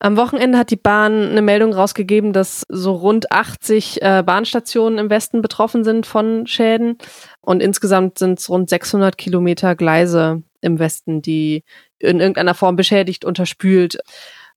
Am 0.00 0.16
Wochenende 0.16 0.58
hat 0.58 0.70
die 0.70 0.76
Bahn 0.76 1.30
eine 1.30 1.42
Meldung 1.42 1.72
rausgegeben, 1.72 2.32
dass 2.32 2.64
so 2.68 2.92
rund 2.92 3.32
80 3.32 4.00
äh, 4.00 4.22
Bahnstationen 4.24 4.98
im 4.98 5.10
Westen 5.10 5.42
betroffen 5.42 5.82
sind 5.82 6.06
von 6.06 6.46
Schäden. 6.46 6.98
Und 7.40 7.60
insgesamt 7.60 8.18
sind 8.18 8.38
es 8.38 8.48
rund 8.48 8.70
600 8.70 9.18
Kilometer 9.18 9.74
Gleise 9.74 10.42
im 10.60 10.78
Westen, 10.78 11.20
die 11.20 11.64
in 11.98 12.20
irgendeiner 12.20 12.54
Form 12.54 12.76
beschädigt, 12.76 13.24
unterspült 13.24 13.98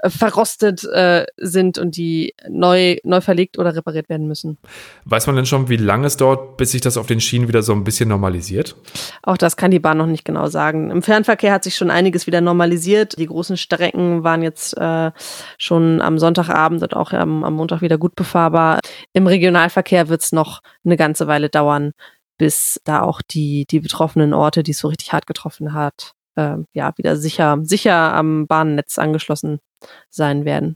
äh, 0.02 0.10
verrostet 0.10 0.84
äh, 0.86 1.26
sind 1.38 1.78
und 1.78 1.96
die 1.96 2.34
neu, 2.50 2.98
neu 3.04 3.22
verlegt 3.22 3.60
oder 3.60 3.76
repariert 3.76 4.10
werden 4.10 4.28
müssen. 4.28 4.58
Weiß 5.06 5.28
man 5.28 5.36
denn 5.36 5.46
schon, 5.46 5.70
wie 5.70 5.78
lange 5.78 6.08
es 6.08 6.18
dauert, 6.18 6.58
bis 6.58 6.72
sich 6.72 6.82
das 6.82 6.98
auf 6.98 7.06
den 7.06 7.22
Schienen 7.22 7.48
wieder 7.48 7.62
so 7.62 7.74
ein 7.74 7.84
bisschen 7.84 8.10
normalisiert? 8.10 8.76
Auch 9.22 9.38
das 9.38 9.58
kann 9.58 9.70
die 9.70 9.80
Bahn 9.80 9.98
noch 9.98 10.08
nicht 10.08 10.26
genau 10.26 10.48
sagen. 10.48 10.90
Im 10.90 11.04
Fernverkehr 11.04 11.54
hat 11.54 11.64
sich 11.64 11.76
schon 11.76 11.92
einiges 11.92 12.26
wieder 12.26 12.42
normalisiert. 12.42 13.18
Die 13.20 13.28
großen 13.28 13.58
Strecken 13.58 14.24
waren 14.24 14.42
jetzt 14.42 14.76
äh, 14.78 15.12
schon 15.60 16.02
am 16.02 16.18
Sonntagabend 16.18 16.82
und 16.82 16.96
auch 16.96 17.14
am, 17.14 17.44
am 17.44 17.54
Montag 17.54 17.82
wieder 17.82 18.00
gut 18.00 18.16
befahrbar. 18.16 18.80
Im 19.14 19.28
Regionalverkehr 19.28 20.10
wird 20.10 20.22
es 20.22 20.32
noch 20.32 20.62
eine 20.84 20.98
ganze 20.98 21.28
Weile 21.28 21.50
dauern, 21.50 21.92
bis 22.40 22.82
da 22.86 23.02
auch 23.02 23.22
die, 23.22 23.66
die 23.70 23.80
betroffenen 23.80 24.34
Orte, 24.34 24.64
die 24.64 24.72
es 24.72 24.80
so 24.80 24.88
richtig 24.88 25.14
hart 25.14 25.28
getroffen 25.28 25.74
hat, 25.74 26.14
äh, 26.36 26.58
ja, 26.74 26.92
wieder 26.98 27.18
sicher, 27.18 27.60
sicher 27.62 28.14
am 28.14 28.48
Bahnnetz 28.48 28.98
angeschlossen 28.98 29.60
sein 30.10 30.46
werden. 30.46 30.76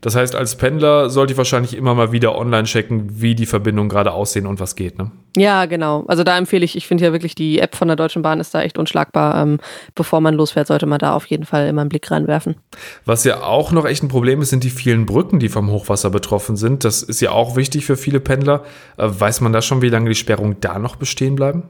Das 0.00 0.14
heißt, 0.14 0.36
als 0.36 0.56
Pendler 0.56 1.10
sollte 1.10 1.32
ich 1.32 1.36
wahrscheinlich 1.36 1.76
immer 1.76 1.94
mal 1.94 2.12
wieder 2.12 2.38
online 2.38 2.64
checken, 2.64 3.20
wie 3.20 3.34
die 3.34 3.46
Verbindungen 3.46 3.88
gerade 3.88 4.12
aussehen 4.12 4.46
und 4.46 4.60
was 4.60 4.76
geht, 4.76 4.98
ne? 4.98 5.10
Ja, 5.36 5.66
genau. 5.66 6.04
Also 6.06 6.24
da 6.24 6.38
empfehle 6.38 6.64
ich, 6.64 6.76
ich 6.76 6.86
finde 6.86 7.04
ja 7.04 7.12
wirklich, 7.12 7.34
die 7.34 7.58
App 7.58 7.74
von 7.74 7.88
der 7.88 7.96
Deutschen 7.96 8.22
Bahn 8.22 8.40
ist 8.40 8.54
da 8.54 8.62
echt 8.62 8.78
unschlagbar. 8.78 9.42
Ähm, 9.42 9.58
bevor 9.94 10.20
man 10.20 10.34
losfährt, 10.34 10.68
sollte 10.68 10.86
man 10.86 10.98
da 10.98 11.14
auf 11.14 11.26
jeden 11.26 11.44
Fall 11.44 11.66
immer 11.68 11.80
einen 11.80 11.90
Blick 11.90 12.10
reinwerfen. 12.10 12.56
Was 13.04 13.24
ja 13.24 13.42
auch 13.42 13.72
noch 13.72 13.84
echt 13.84 14.02
ein 14.02 14.08
Problem 14.08 14.40
ist, 14.40 14.50
sind 14.50 14.64
die 14.64 14.70
vielen 14.70 15.06
Brücken, 15.06 15.38
die 15.38 15.48
vom 15.48 15.70
Hochwasser 15.70 16.10
betroffen 16.10 16.56
sind. 16.56 16.84
Das 16.84 17.02
ist 17.02 17.20
ja 17.20 17.32
auch 17.32 17.56
wichtig 17.56 17.84
für 17.84 17.96
viele 17.96 18.20
Pendler. 18.20 18.64
Äh, 18.96 19.08
weiß 19.08 19.40
man 19.40 19.52
da 19.52 19.62
schon, 19.62 19.82
wie 19.82 19.90
lange 19.90 20.08
die 20.08 20.14
Sperrungen 20.14 20.56
da 20.60 20.78
noch 20.78 20.96
bestehen 20.96 21.36
bleiben? 21.36 21.68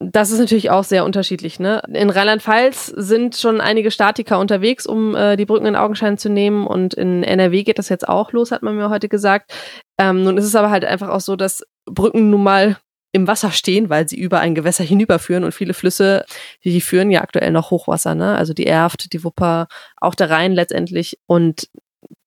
Das 0.00 0.30
ist 0.30 0.38
natürlich 0.38 0.70
auch 0.70 0.84
sehr 0.84 1.04
unterschiedlich. 1.04 1.58
Ne? 1.58 1.82
In 1.92 2.10
Rheinland-Pfalz 2.10 2.86
sind 2.86 3.36
schon 3.36 3.60
einige 3.60 3.90
Statiker 3.90 4.38
unterwegs, 4.38 4.86
um 4.86 5.16
äh, 5.16 5.36
die 5.36 5.44
Brücken 5.44 5.66
in 5.66 5.74
Augenschein 5.74 6.18
zu 6.18 6.28
nehmen. 6.28 6.66
Und 6.66 6.94
in 6.94 7.24
NRW 7.24 7.64
geht 7.64 7.80
das 7.80 7.88
jetzt 7.88 8.08
auch 8.08 8.32
los, 8.32 8.52
hat 8.52 8.62
man 8.62 8.76
mir 8.76 8.90
heute 8.90 9.08
gesagt. 9.08 9.52
Ähm, 9.98 10.22
nun 10.22 10.36
ist 10.36 10.44
es 10.44 10.54
aber 10.54 10.70
halt 10.70 10.84
einfach 10.84 11.08
auch 11.08 11.20
so, 11.20 11.34
dass 11.34 11.64
Brücken 11.84 12.30
nun 12.30 12.44
mal 12.44 12.76
im 13.12 13.26
Wasser 13.26 13.50
stehen, 13.50 13.90
weil 13.90 14.08
sie 14.08 14.18
über 14.18 14.38
ein 14.38 14.54
Gewässer 14.54 14.84
hinüberführen 14.84 15.42
und 15.42 15.52
viele 15.52 15.74
Flüsse, 15.74 16.24
die 16.62 16.80
führen 16.80 17.10
ja 17.10 17.22
aktuell 17.22 17.50
noch 17.50 17.70
Hochwasser, 17.70 18.14
ne? 18.14 18.36
Also 18.36 18.52
die 18.52 18.66
Erft, 18.66 19.12
die 19.12 19.24
Wupper, 19.24 19.66
auch 19.96 20.14
der 20.14 20.30
Rhein 20.30 20.52
letztendlich 20.52 21.18
und 21.26 21.68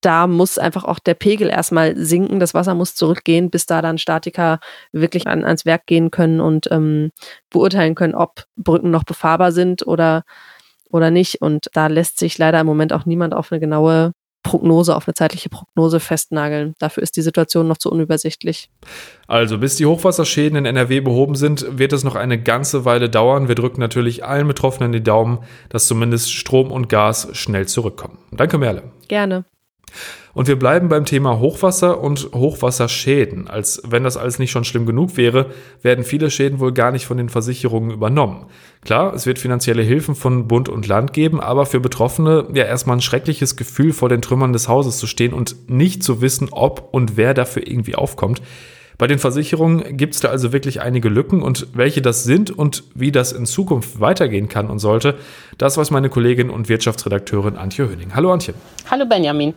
da 0.01 0.27
muss 0.27 0.57
einfach 0.57 0.83
auch 0.83 0.99
der 0.99 1.13
Pegel 1.13 1.49
erstmal 1.49 1.95
sinken, 1.95 2.39
das 2.39 2.53
Wasser 2.53 2.75
muss 2.75 2.95
zurückgehen, 2.95 3.49
bis 3.49 3.65
da 3.65 3.81
dann 3.81 3.97
Statiker 3.97 4.59
wirklich 4.91 5.27
an, 5.27 5.45
ans 5.45 5.65
Werk 5.65 5.85
gehen 5.85 6.11
können 6.11 6.41
und 6.41 6.69
ähm, 6.71 7.11
beurteilen 7.49 7.95
können, 7.95 8.15
ob 8.15 8.45
Brücken 8.57 8.91
noch 8.91 9.03
befahrbar 9.03 9.51
sind 9.51 9.85
oder, 9.85 10.23
oder 10.89 11.11
nicht. 11.11 11.41
Und 11.41 11.69
da 11.73 11.87
lässt 11.87 12.19
sich 12.19 12.37
leider 12.37 12.59
im 12.59 12.67
Moment 12.67 12.93
auch 12.93 13.05
niemand 13.05 13.33
auf 13.33 13.51
eine 13.51 13.59
genaue 13.59 14.11
Prognose, 14.43 14.95
auf 14.95 15.07
eine 15.07 15.13
zeitliche 15.13 15.49
Prognose 15.49 15.99
festnageln. 15.99 16.73
Dafür 16.79 17.03
ist 17.03 17.15
die 17.15 17.21
Situation 17.21 17.67
noch 17.67 17.77
zu 17.77 17.91
unübersichtlich. 17.91 18.69
Also, 19.27 19.59
bis 19.59 19.75
die 19.75 19.85
Hochwasserschäden 19.85 20.57
in 20.57 20.65
NRW 20.65 21.01
behoben 21.01 21.35
sind, 21.35 21.65
wird 21.77 21.93
es 21.93 22.03
noch 22.03 22.15
eine 22.15 22.41
ganze 22.41 22.83
Weile 22.83 23.09
dauern. 23.09 23.47
Wir 23.47 23.55
drücken 23.55 23.79
natürlich 23.79 24.25
allen 24.25 24.47
Betroffenen 24.47 24.91
die 24.91 25.03
Daumen, 25.03 25.39
dass 25.69 25.85
zumindest 25.85 26.33
Strom 26.33 26.71
und 26.71 26.89
Gas 26.89 27.29
schnell 27.33 27.67
zurückkommen. 27.67 28.17
Danke, 28.31 28.57
Merle. 28.57 28.83
Gerne. 29.07 29.45
Und 30.33 30.47
wir 30.47 30.57
bleiben 30.57 30.87
beim 30.87 31.05
Thema 31.05 31.39
Hochwasser 31.39 31.99
und 31.99 32.29
Hochwasserschäden. 32.33 33.47
Als 33.47 33.81
wenn 33.85 34.03
das 34.03 34.17
alles 34.17 34.39
nicht 34.39 34.51
schon 34.51 34.63
schlimm 34.63 34.85
genug 34.85 35.17
wäre, 35.17 35.47
werden 35.81 36.05
viele 36.05 36.29
Schäden 36.29 36.59
wohl 36.59 36.71
gar 36.71 36.91
nicht 36.91 37.05
von 37.05 37.17
den 37.17 37.29
Versicherungen 37.29 37.91
übernommen. 37.91 38.45
Klar, 38.83 39.13
es 39.13 39.25
wird 39.25 39.39
finanzielle 39.39 39.83
Hilfen 39.83 40.15
von 40.15 40.47
Bund 40.47 40.69
und 40.69 40.87
Land 40.87 41.13
geben, 41.13 41.41
aber 41.41 41.65
für 41.65 41.79
Betroffene 41.79 42.47
ja 42.53 42.63
erstmal 42.63 42.97
ein 42.97 43.01
schreckliches 43.01 43.55
Gefühl 43.55 43.91
vor 43.91 44.09
den 44.09 44.21
Trümmern 44.21 44.53
des 44.53 44.67
Hauses 44.67 44.97
zu 44.97 45.07
stehen 45.07 45.33
und 45.33 45.69
nicht 45.69 46.03
zu 46.03 46.21
wissen, 46.21 46.49
ob 46.51 46.89
und 46.91 47.17
wer 47.17 47.33
dafür 47.33 47.67
irgendwie 47.67 47.95
aufkommt. 47.95 48.41
Bei 49.01 49.07
den 49.07 49.17
Versicherungen 49.17 49.97
gibt 49.97 50.13
es 50.13 50.19
da 50.19 50.27
also 50.27 50.53
wirklich 50.53 50.79
einige 50.79 51.09
Lücken 51.09 51.41
und 51.41 51.69
welche 51.73 52.03
das 52.03 52.23
sind 52.23 52.51
und 52.51 52.83
wie 52.93 53.11
das 53.11 53.31
in 53.31 53.47
Zukunft 53.47 53.99
weitergehen 53.99 54.47
kann 54.47 54.69
und 54.69 54.77
sollte, 54.77 55.15
das 55.57 55.75
weiß 55.75 55.89
meine 55.89 56.09
Kollegin 56.09 56.51
und 56.51 56.69
Wirtschaftsredakteurin 56.69 57.57
Antje 57.57 57.89
Höning. 57.89 58.13
Hallo 58.13 58.31
Antje. 58.31 58.53
Hallo 58.91 59.07
Benjamin. 59.07 59.55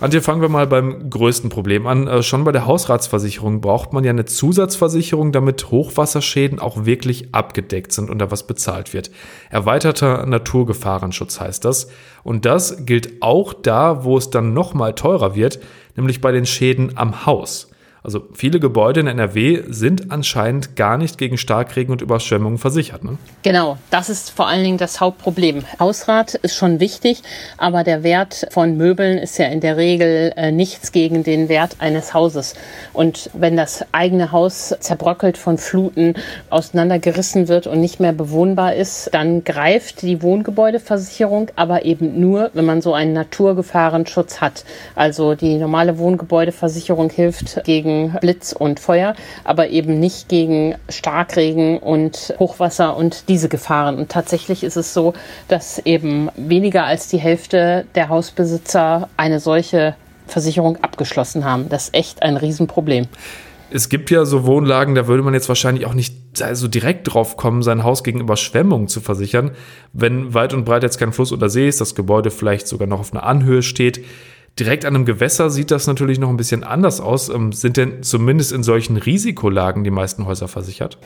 Antje, 0.00 0.22
fangen 0.22 0.40
wir 0.40 0.48
mal 0.48 0.66
beim 0.66 1.10
größten 1.10 1.50
Problem 1.50 1.86
an. 1.86 2.08
Äh, 2.08 2.22
schon 2.22 2.44
bei 2.44 2.52
der 2.52 2.64
Hausratsversicherung 2.64 3.60
braucht 3.60 3.92
man 3.92 4.04
ja 4.04 4.10
eine 4.10 4.24
Zusatzversicherung, 4.24 5.32
damit 5.32 5.70
Hochwasserschäden 5.70 6.58
auch 6.58 6.86
wirklich 6.86 7.34
abgedeckt 7.34 7.92
sind 7.92 8.08
und 8.08 8.18
da 8.20 8.30
was 8.30 8.46
bezahlt 8.46 8.94
wird. 8.94 9.10
Erweiterter 9.50 10.24
Naturgefahrenschutz 10.24 11.40
heißt 11.40 11.62
das. 11.66 11.90
Und 12.24 12.46
das 12.46 12.86
gilt 12.86 13.20
auch 13.20 13.52
da, 13.52 14.04
wo 14.04 14.16
es 14.16 14.30
dann 14.30 14.54
nochmal 14.54 14.94
teurer 14.94 15.34
wird, 15.34 15.58
nämlich 15.94 16.22
bei 16.22 16.32
den 16.32 16.46
Schäden 16.46 16.96
am 16.96 17.26
Haus. 17.26 17.68
Also 18.08 18.22
viele 18.32 18.58
Gebäude 18.58 19.00
in 19.00 19.06
NRW 19.06 19.64
sind 19.68 20.10
anscheinend 20.10 20.76
gar 20.76 20.96
nicht 20.96 21.18
gegen 21.18 21.36
Starkregen 21.36 21.92
und 21.92 22.00
Überschwemmungen 22.00 22.56
versichert. 22.56 23.04
Ne? 23.04 23.18
Genau, 23.42 23.76
das 23.90 24.08
ist 24.08 24.30
vor 24.30 24.48
allen 24.48 24.64
Dingen 24.64 24.78
das 24.78 25.02
Hauptproblem. 25.02 25.64
Hausrat 25.78 26.32
ist 26.32 26.56
schon 26.56 26.80
wichtig, 26.80 27.22
aber 27.58 27.84
der 27.84 28.02
Wert 28.02 28.46
von 28.50 28.78
Möbeln 28.78 29.18
ist 29.18 29.36
ja 29.36 29.48
in 29.48 29.60
der 29.60 29.76
Regel 29.76 30.32
äh, 30.36 30.50
nichts 30.52 30.92
gegen 30.92 31.22
den 31.22 31.50
Wert 31.50 31.76
eines 31.80 32.14
Hauses. 32.14 32.54
Und 32.94 33.28
wenn 33.34 33.58
das 33.58 33.84
eigene 33.92 34.32
Haus 34.32 34.74
zerbröckelt 34.80 35.36
von 35.36 35.58
Fluten, 35.58 36.14
auseinandergerissen 36.48 37.46
wird 37.46 37.66
und 37.66 37.78
nicht 37.78 38.00
mehr 38.00 38.14
bewohnbar 38.14 38.74
ist, 38.74 39.10
dann 39.12 39.44
greift 39.44 40.00
die 40.00 40.22
Wohngebäudeversicherung, 40.22 41.50
aber 41.56 41.84
eben 41.84 42.18
nur, 42.18 42.52
wenn 42.54 42.64
man 42.64 42.80
so 42.80 42.94
einen 42.94 43.12
Naturgefahrenschutz 43.12 44.40
hat. 44.40 44.64
Also 44.94 45.34
die 45.34 45.58
normale 45.58 45.98
Wohngebäudeversicherung 45.98 47.10
hilft 47.10 47.62
gegen 47.64 47.97
Blitz 48.20 48.52
und 48.52 48.80
Feuer, 48.80 49.14
aber 49.44 49.68
eben 49.68 49.98
nicht 50.00 50.28
gegen 50.28 50.74
Starkregen 50.88 51.78
und 51.78 52.34
Hochwasser 52.38 52.96
und 52.96 53.28
diese 53.28 53.48
Gefahren. 53.48 53.98
Und 53.98 54.10
tatsächlich 54.10 54.64
ist 54.64 54.76
es 54.76 54.94
so, 54.94 55.14
dass 55.48 55.78
eben 55.80 56.30
weniger 56.36 56.84
als 56.84 57.08
die 57.08 57.18
Hälfte 57.18 57.86
der 57.94 58.08
Hausbesitzer 58.08 59.08
eine 59.16 59.40
solche 59.40 59.94
Versicherung 60.26 60.76
abgeschlossen 60.82 61.44
haben. 61.44 61.68
Das 61.68 61.84
ist 61.84 61.94
echt 61.94 62.22
ein 62.22 62.36
Riesenproblem. 62.36 63.06
Es 63.70 63.90
gibt 63.90 64.10
ja 64.10 64.24
so 64.24 64.46
Wohnlagen, 64.46 64.94
da 64.94 65.06
würde 65.06 65.22
man 65.22 65.34
jetzt 65.34 65.48
wahrscheinlich 65.48 65.84
auch 65.84 65.92
nicht 65.92 66.14
so 66.52 66.68
direkt 66.68 67.12
drauf 67.12 67.36
kommen, 67.36 67.62
sein 67.62 67.82
Haus 67.82 68.02
gegen 68.02 68.20
Überschwemmungen 68.20 68.88
zu 68.88 69.00
versichern. 69.00 69.50
Wenn 69.92 70.32
weit 70.32 70.54
und 70.54 70.64
breit 70.64 70.82
jetzt 70.82 70.98
kein 70.98 71.12
Fluss 71.12 71.32
oder 71.32 71.50
See 71.50 71.68
ist, 71.68 71.80
das 71.80 71.94
Gebäude 71.94 72.30
vielleicht 72.30 72.66
sogar 72.66 72.88
noch 72.88 73.00
auf 73.00 73.12
einer 73.12 73.24
Anhöhe 73.24 73.62
steht, 73.62 74.04
Direkt 74.58 74.84
an 74.84 74.94
einem 74.94 75.04
Gewässer 75.04 75.50
sieht 75.50 75.70
das 75.70 75.86
natürlich 75.86 76.18
noch 76.18 76.28
ein 76.28 76.36
bisschen 76.36 76.64
anders 76.64 77.00
aus. 77.00 77.28
Ähm, 77.28 77.52
sind 77.52 77.76
denn 77.76 78.02
zumindest 78.02 78.52
in 78.52 78.62
solchen 78.62 78.96
Risikolagen 78.96 79.84
die 79.84 79.90
meisten 79.90 80.26
Häuser 80.26 80.48
versichert? 80.48 80.98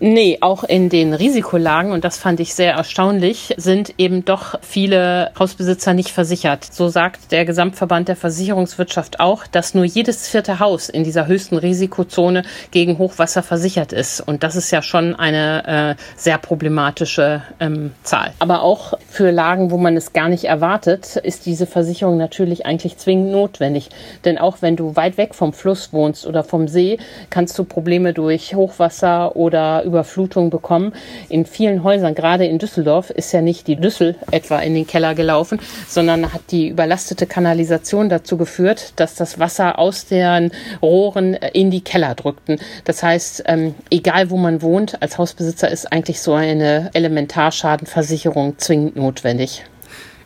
Nee, 0.00 0.38
auch 0.42 0.62
in 0.62 0.88
den 0.90 1.12
Risikolagen, 1.12 1.90
und 1.90 2.04
das 2.04 2.18
fand 2.18 2.38
ich 2.38 2.54
sehr 2.54 2.72
erstaunlich, 2.74 3.54
sind 3.56 3.94
eben 3.98 4.24
doch 4.24 4.54
viele 4.62 5.32
Hausbesitzer 5.38 5.92
nicht 5.92 6.10
versichert. 6.10 6.64
So 6.64 6.88
sagt 6.88 7.32
der 7.32 7.44
Gesamtverband 7.44 8.08
der 8.08 8.14
Versicherungswirtschaft 8.14 9.18
auch, 9.18 9.46
dass 9.46 9.74
nur 9.74 9.84
jedes 9.84 10.28
vierte 10.28 10.60
Haus 10.60 10.88
in 10.88 11.02
dieser 11.02 11.26
höchsten 11.26 11.56
Risikozone 11.56 12.44
gegen 12.70 12.98
Hochwasser 12.98 13.42
versichert 13.42 13.92
ist. 13.92 14.20
Und 14.20 14.44
das 14.44 14.54
ist 14.54 14.70
ja 14.70 14.82
schon 14.82 15.16
eine 15.16 15.96
äh, 15.96 16.02
sehr 16.16 16.38
problematische 16.38 17.42
ähm, 17.58 17.92
Zahl. 18.04 18.32
Aber 18.38 18.62
auch 18.62 18.94
für 19.08 19.30
Lagen, 19.32 19.72
wo 19.72 19.78
man 19.78 19.96
es 19.96 20.12
gar 20.12 20.28
nicht 20.28 20.44
erwartet, 20.44 21.16
ist 21.16 21.46
diese 21.46 21.66
Versicherung 21.66 22.18
natürlich 22.18 22.66
eigentlich 22.66 22.87
zwingend 22.96 23.32
notwendig. 23.32 23.90
Denn 24.24 24.38
auch 24.38 24.58
wenn 24.60 24.76
du 24.76 24.96
weit 24.96 25.18
weg 25.18 25.34
vom 25.34 25.52
Fluss 25.52 25.92
wohnst 25.92 26.26
oder 26.26 26.44
vom 26.44 26.68
See, 26.68 26.98
kannst 27.30 27.58
du 27.58 27.64
Probleme 27.64 28.12
durch 28.12 28.54
Hochwasser 28.54 29.36
oder 29.36 29.82
Überflutung 29.84 30.50
bekommen. 30.50 30.92
In 31.28 31.44
vielen 31.44 31.82
Häusern, 31.84 32.14
gerade 32.14 32.46
in 32.46 32.58
Düsseldorf, 32.58 33.10
ist 33.10 33.32
ja 33.32 33.42
nicht 33.42 33.66
die 33.66 33.76
Düssel 33.76 34.16
etwa 34.30 34.58
in 34.60 34.74
den 34.74 34.86
Keller 34.86 35.14
gelaufen, 35.14 35.60
sondern 35.86 36.32
hat 36.32 36.42
die 36.50 36.68
überlastete 36.68 37.26
Kanalisation 37.26 38.08
dazu 38.08 38.36
geführt, 38.36 38.92
dass 38.96 39.14
das 39.14 39.38
Wasser 39.38 39.78
aus 39.78 40.06
den 40.06 40.50
Rohren 40.82 41.34
in 41.34 41.70
die 41.70 41.82
Keller 41.82 42.14
drückten. 42.14 42.58
Das 42.84 43.02
heißt, 43.02 43.44
ähm, 43.46 43.74
egal 43.90 44.30
wo 44.30 44.36
man 44.36 44.62
wohnt, 44.62 45.02
als 45.02 45.18
Hausbesitzer 45.18 45.70
ist 45.70 45.92
eigentlich 45.92 46.20
so 46.20 46.34
eine 46.34 46.90
Elementarschadenversicherung 46.94 48.58
zwingend 48.58 48.96
notwendig. 48.96 49.64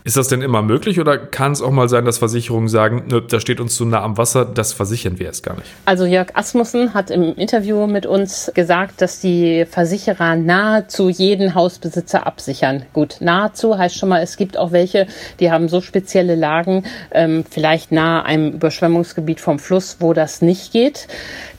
Ist 0.04 0.16
das 0.16 0.26
denn 0.26 0.42
immer 0.42 0.62
möglich 0.62 0.98
oder 0.98 1.16
kann 1.16 1.52
es 1.52 1.62
auch 1.62 1.70
mal 1.70 1.88
sein, 1.88 2.04
dass 2.04 2.18
Versicherungen 2.18 2.68
sagen, 2.68 3.04
nö, 3.06 3.20
da 3.20 3.38
steht 3.38 3.60
uns 3.60 3.76
zu 3.76 3.84
nah 3.84 4.02
am 4.02 4.18
Wasser, 4.18 4.44
das 4.44 4.72
versichern 4.72 5.20
wir 5.20 5.26
erst 5.26 5.44
gar 5.44 5.54
nicht? 5.54 5.68
Also 5.84 6.06
Jörg 6.06 6.34
Asmussen 6.34 6.92
hat 6.92 7.12
im 7.12 7.36
Interview 7.36 7.86
mit 7.86 8.04
uns 8.04 8.50
gesagt, 8.52 9.00
dass 9.00 9.20
die 9.20 9.64
Versicherer 9.64 10.34
nahezu 10.34 11.08
jeden 11.08 11.54
Hausbesitzer 11.54 12.26
absichern. 12.26 12.82
Gut, 12.92 13.18
nahezu 13.20 13.78
heißt 13.78 13.96
schon 13.96 14.08
mal, 14.08 14.22
es 14.22 14.36
gibt 14.36 14.56
auch 14.56 14.72
welche, 14.72 15.06
die 15.38 15.52
haben 15.52 15.68
so 15.68 15.80
spezielle 15.80 16.34
Lagen, 16.34 16.82
ähm, 17.12 17.44
vielleicht 17.48 17.92
nahe 17.92 18.24
einem 18.24 18.54
Überschwemmungsgebiet 18.54 19.40
vom 19.40 19.60
Fluss, 19.60 19.98
wo 20.00 20.14
das 20.14 20.42
nicht 20.42 20.72
geht. 20.72 21.06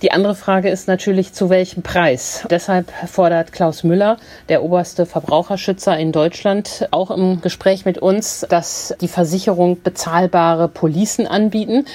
Die 0.01 0.12
andere 0.12 0.35
Frage 0.35 0.69
ist 0.69 0.89
natürlich, 0.89 1.31
zu 1.31 1.50
welchem 1.50 1.81
Preis. 1.81 2.45
Deshalb 2.50 2.91
fordert 3.07 3.53
Klaus 3.53 3.85
Müller, 3.85 4.17
der 4.50 4.63
oberste 4.63 5.05
Verbraucherschützer 5.05 5.97
in 5.97 6.12
Deutschland, 6.12 6.89
auch 6.91 7.09
im 7.09 7.39
Gespräch 7.39 7.85
mit 7.85 8.00
uns, 8.00 8.33
dass 8.42 8.94
die 9.02 9.08
Versicherung 9.08 9.82
bezahlbare 9.82 10.68
Policen 10.68 11.28
anbieten 11.28 11.86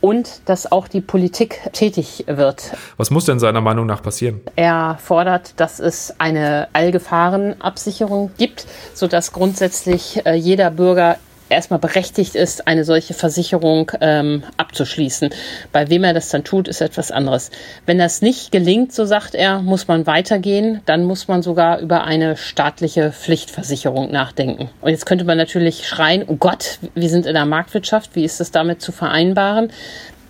und 0.00 0.40
dass 0.46 0.70
auch 0.70 0.88
die 0.88 1.00
Politik 1.00 1.60
tätig 1.72 2.24
wird. 2.26 2.72
Was 2.96 3.10
muss 3.10 3.24
denn 3.24 3.38
seiner 3.38 3.60
Meinung 3.60 3.86
nach 3.86 4.02
passieren? 4.02 4.40
Er 4.56 4.98
fordert, 5.02 5.54
dass 5.58 5.80
es 5.80 6.14
eine 6.18 6.68
Allgefahrenabsicherung 6.72 8.30
gibt, 8.38 8.66
sodass 8.94 9.32
grundsätzlich 9.32 10.24
äh, 10.24 10.34
jeder 10.34 10.70
Bürger 10.70 11.16
erstmal 11.50 11.78
berechtigt 11.78 12.34
ist, 12.34 12.66
eine 12.66 12.84
solche 12.84 13.14
Versicherung 13.14 13.90
ähm, 14.00 14.42
abzuschließen. 14.56 15.30
Bei 15.72 15.88
wem 15.90 16.04
er 16.04 16.14
das 16.14 16.28
dann 16.28 16.44
tut, 16.44 16.68
ist 16.68 16.80
etwas 16.80 17.10
anderes. 17.10 17.50
Wenn 17.86 17.98
das 17.98 18.22
nicht 18.22 18.52
gelingt, 18.52 18.92
so 18.92 19.04
sagt 19.04 19.34
er, 19.34 19.60
muss 19.60 19.88
man 19.88 20.06
weitergehen. 20.06 20.80
Dann 20.86 21.04
muss 21.04 21.28
man 21.28 21.42
sogar 21.42 21.80
über 21.80 22.04
eine 22.04 22.36
staatliche 22.36 23.12
Pflichtversicherung 23.12 24.10
nachdenken. 24.10 24.70
Und 24.80 24.90
jetzt 24.90 25.06
könnte 25.06 25.24
man 25.24 25.38
natürlich 25.38 25.86
schreien, 25.86 26.24
oh 26.26 26.36
Gott, 26.36 26.78
wir 26.94 27.08
sind 27.08 27.26
in 27.26 27.34
der 27.34 27.46
Marktwirtschaft, 27.46 28.14
wie 28.14 28.24
ist 28.24 28.40
das 28.40 28.50
damit 28.50 28.80
zu 28.80 28.92
vereinbaren? 28.92 29.70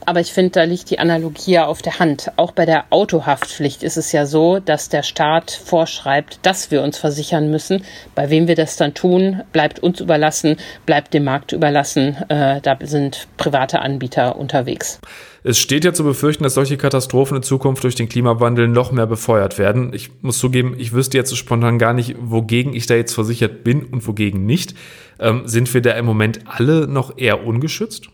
Aber 0.09 0.21
ich 0.21 0.33
finde, 0.33 0.53
da 0.53 0.62
liegt 0.62 0.88
die 0.88 0.99
Analogie 1.00 1.50
ja 1.50 1.67
auf 1.67 1.83
der 1.83 1.99
Hand. 1.99 2.33
Auch 2.37 2.53
bei 2.53 2.65
der 2.65 2.87
Autohaftpflicht 2.88 3.83
ist 3.83 3.99
es 3.99 4.11
ja 4.11 4.25
so, 4.25 4.59
dass 4.59 4.88
der 4.88 5.03
Staat 5.03 5.50
vorschreibt, 5.50 6.38
dass 6.47 6.71
wir 6.71 6.83
uns 6.83 6.97
versichern 6.97 7.50
müssen. 7.50 7.85
Bei 8.15 8.31
wem 8.31 8.49
wir 8.49 8.55
das 8.55 8.79
dann 8.79 8.95
tun, 8.95 9.43
bleibt 9.53 9.81
uns 9.81 10.00
überlassen, 10.00 10.57
bleibt 10.87 11.12
dem 11.12 11.25
Markt 11.25 11.53
überlassen. 11.53 12.17
Äh, 12.31 12.62
da 12.62 12.79
sind 12.85 13.29
private 13.37 13.81
Anbieter 13.81 14.37
unterwegs. 14.37 14.99
Es 15.45 15.59
steht 15.59 15.85
ja 15.85 15.93
zu 15.93 16.05
befürchten, 16.05 16.43
dass 16.43 16.55
solche 16.55 16.79
Katastrophen 16.79 17.37
in 17.37 17.43
Zukunft 17.43 17.85
durch 17.85 17.95
den 17.95 18.09
Klimawandel 18.09 18.67
noch 18.67 18.93
mehr 18.93 19.07
befeuert 19.07 19.59
werden. 19.59 19.93
Ich 19.93 20.09
muss 20.23 20.38
zugeben, 20.38 20.75
ich 20.79 20.95
wüsste 20.95 21.19
jetzt 21.19 21.37
spontan 21.37 21.79
gar 21.79 21.93
nicht, 21.93 22.17
wogegen 22.19 22.73
ich 22.73 22.87
da 22.87 22.95
jetzt 22.95 23.12
versichert 23.12 23.62
bin 23.62 23.85
und 23.85 24.07
wogegen 24.07 24.47
nicht. 24.47 24.75
Ähm, 25.21 25.43
sind 25.45 25.75
wir 25.75 25.83
da 25.83 25.91
im 25.93 26.07
Moment 26.07 26.41
alle 26.47 26.88
noch 26.88 27.19
eher 27.19 27.45
ungeschützt? 27.45 28.09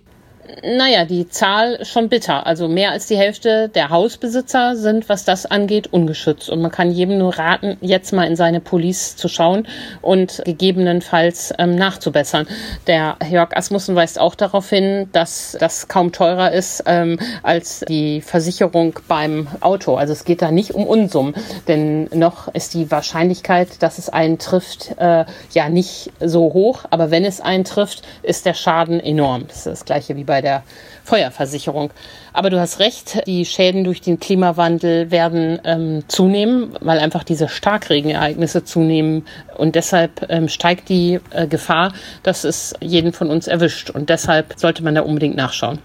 Naja, 0.62 1.04
die 1.04 1.28
Zahl 1.28 1.84
schon 1.84 2.08
bitter. 2.08 2.46
Also 2.46 2.68
mehr 2.68 2.90
als 2.90 3.06
die 3.06 3.16
Hälfte 3.16 3.68
der 3.68 3.90
Hausbesitzer 3.90 4.76
sind, 4.76 5.08
was 5.08 5.24
das 5.24 5.46
angeht, 5.46 5.92
ungeschützt. 5.92 6.50
Und 6.50 6.60
man 6.62 6.70
kann 6.70 6.90
jedem 6.92 7.18
nur 7.18 7.36
raten, 7.38 7.76
jetzt 7.80 8.12
mal 8.12 8.26
in 8.26 8.36
seine 8.36 8.60
Police 8.60 9.16
zu 9.16 9.28
schauen 9.28 9.66
und 10.02 10.42
gegebenenfalls 10.44 11.52
ähm, 11.58 11.74
nachzubessern. 11.74 12.46
Der 12.86 13.16
Jörg 13.28 13.56
Asmussen 13.56 13.96
weist 13.96 14.20
auch 14.20 14.34
darauf 14.34 14.68
hin, 14.68 15.08
dass 15.12 15.56
das 15.58 15.88
kaum 15.88 16.12
teurer 16.12 16.52
ist 16.52 16.84
ähm, 16.86 17.18
als 17.42 17.84
die 17.88 18.20
Versicherung 18.20 18.98
beim 19.08 19.48
Auto. 19.60 19.96
Also 19.96 20.12
es 20.12 20.24
geht 20.24 20.42
da 20.42 20.50
nicht 20.50 20.74
um 20.74 20.86
Unsummen, 20.86 21.34
denn 21.68 22.04
noch 22.12 22.48
ist 22.48 22.74
die 22.74 22.90
Wahrscheinlichkeit, 22.90 23.82
dass 23.82 23.98
es 23.98 24.08
einen 24.08 24.38
trifft, 24.38 24.94
äh, 24.98 25.24
ja 25.52 25.68
nicht 25.68 26.12
so 26.20 26.52
hoch. 26.52 26.84
Aber 26.90 27.10
wenn 27.10 27.24
es 27.24 27.40
einen 27.40 27.64
trifft, 27.64 28.02
ist 28.22 28.46
der 28.46 28.54
Schaden 28.54 29.00
enorm. 29.00 29.46
Das 29.48 29.58
ist 29.58 29.66
das 29.66 29.84
gleiche 29.84 30.16
wie 30.16 30.24
bei 30.24 30.43
der 30.44 30.62
Feuerversicherung. 31.02 31.90
Aber 32.32 32.50
du 32.50 32.60
hast 32.60 32.78
recht, 32.78 33.26
die 33.26 33.44
Schäden 33.44 33.82
durch 33.84 34.00
den 34.00 34.20
Klimawandel 34.20 35.10
werden 35.10 35.60
ähm, 35.64 36.04
zunehmen, 36.08 36.76
weil 36.80 36.98
einfach 36.98 37.24
diese 37.24 37.48
Starkregenereignisse 37.48 38.64
zunehmen. 38.64 39.26
Und 39.56 39.74
deshalb 39.74 40.26
ähm, 40.28 40.48
steigt 40.48 40.88
die 40.88 41.18
äh, 41.30 41.48
Gefahr, 41.48 41.92
dass 42.22 42.44
es 42.44 42.74
jeden 42.80 43.12
von 43.12 43.30
uns 43.30 43.48
erwischt. 43.48 43.90
Und 43.90 44.08
deshalb 44.08 44.54
sollte 44.56 44.84
man 44.84 44.94
da 44.94 45.02
unbedingt 45.02 45.36
nachschauen. 45.36 45.80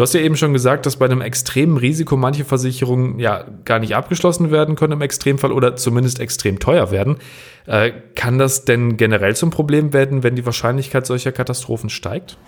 Du 0.00 0.04
hast 0.04 0.14
ja 0.14 0.20
eben 0.20 0.38
schon 0.38 0.54
gesagt, 0.54 0.86
dass 0.86 0.96
bei 0.96 1.04
einem 1.04 1.20
extremen 1.20 1.76
Risiko 1.76 2.16
manche 2.16 2.46
Versicherungen 2.46 3.18
ja 3.18 3.44
gar 3.66 3.80
nicht 3.80 3.94
abgeschlossen 3.94 4.50
werden 4.50 4.74
können 4.74 4.94
im 4.94 5.02
Extremfall 5.02 5.52
oder 5.52 5.76
zumindest 5.76 6.20
extrem 6.20 6.58
teuer 6.58 6.90
werden. 6.90 7.18
Äh, 7.66 7.92
kann 8.14 8.38
das 8.38 8.64
denn 8.64 8.96
generell 8.96 9.36
zum 9.36 9.50
Problem 9.50 9.92
werden, 9.92 10.22
wenn 10.22 10.36
die 10.36 10.46
Wahrscheinlichkeit 10.46 11.04
solcher 11.04 11.32
Katastrophen 11.32 11.90
steigt? 11.90 12.38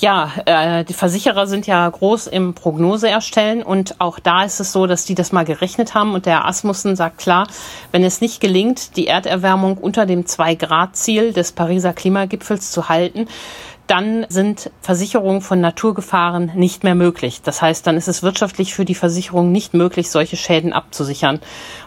Ja, 0.00 0.30
äh, 0.44 0.84
die 0.84 0.92
Versicherer 0.92 1.48
sind 1.48 1.66
ja 1.66 1.88
groß 1.88 2.28
im 2.28 2.54
Prognose 2.54 3.08
erstellen 3.08 3.64
und 3.64 4.00
auch 4.00 4.20
da 4.20 4.44
ist 4.44 4.60
es 4.60 4.72
so, 4.72 4.86
dass 4.86 5.04
die 5.04 5.16
das 5.16 5.32
mal 5.32 5.44
gerechnet 5.44 5.94
haben 5.94 6.14
und 6.14 6.24
der 6.24 6.46
Asmussen 6.46 6.94
sagt 6.94 7.18
klar, 7.18 7.48
wenn 7.90 8.04
es 8.04 8.20
nicht 8.20 8.40
gelingt, 8.40 8.96
die 8.96 9.08
Erderwärmung 9.08 9.76
unter 9.76 10.06
dem 10.06 10.24
2-Grad-Ziel 10.24 11.32
des 11.32 11.50
Pariser 11.50 11.92
Klimagipfels 11.92 12.70
zu 12.70 12.88
halten, 12.88 13.26
dann 13.88 14.26
sind 14.28 14.70
Versicherungen 14.82 15.40
von 15.40 15.60
Naturgefahren 15.60 16.52
nicht 16.54 16.84
mehr 16.84 16.94
möglich. 16.94 17.40
Das 17.42 17.62
heißt, 17.62 17.86
dann 17.86 17.96
ist 17.96 18.06
es 18.06 18.22
wirtschaftlich 18.22 18.74
für 18.74 18.84
die 18.84 18.94
Versicherung 18.94 19.50
nicht 19.50 19.74
möglich, 19.74 20.10
solche 20.10 20.36
Schäden 20.36 20.72
abzusichern. 20.72 21.40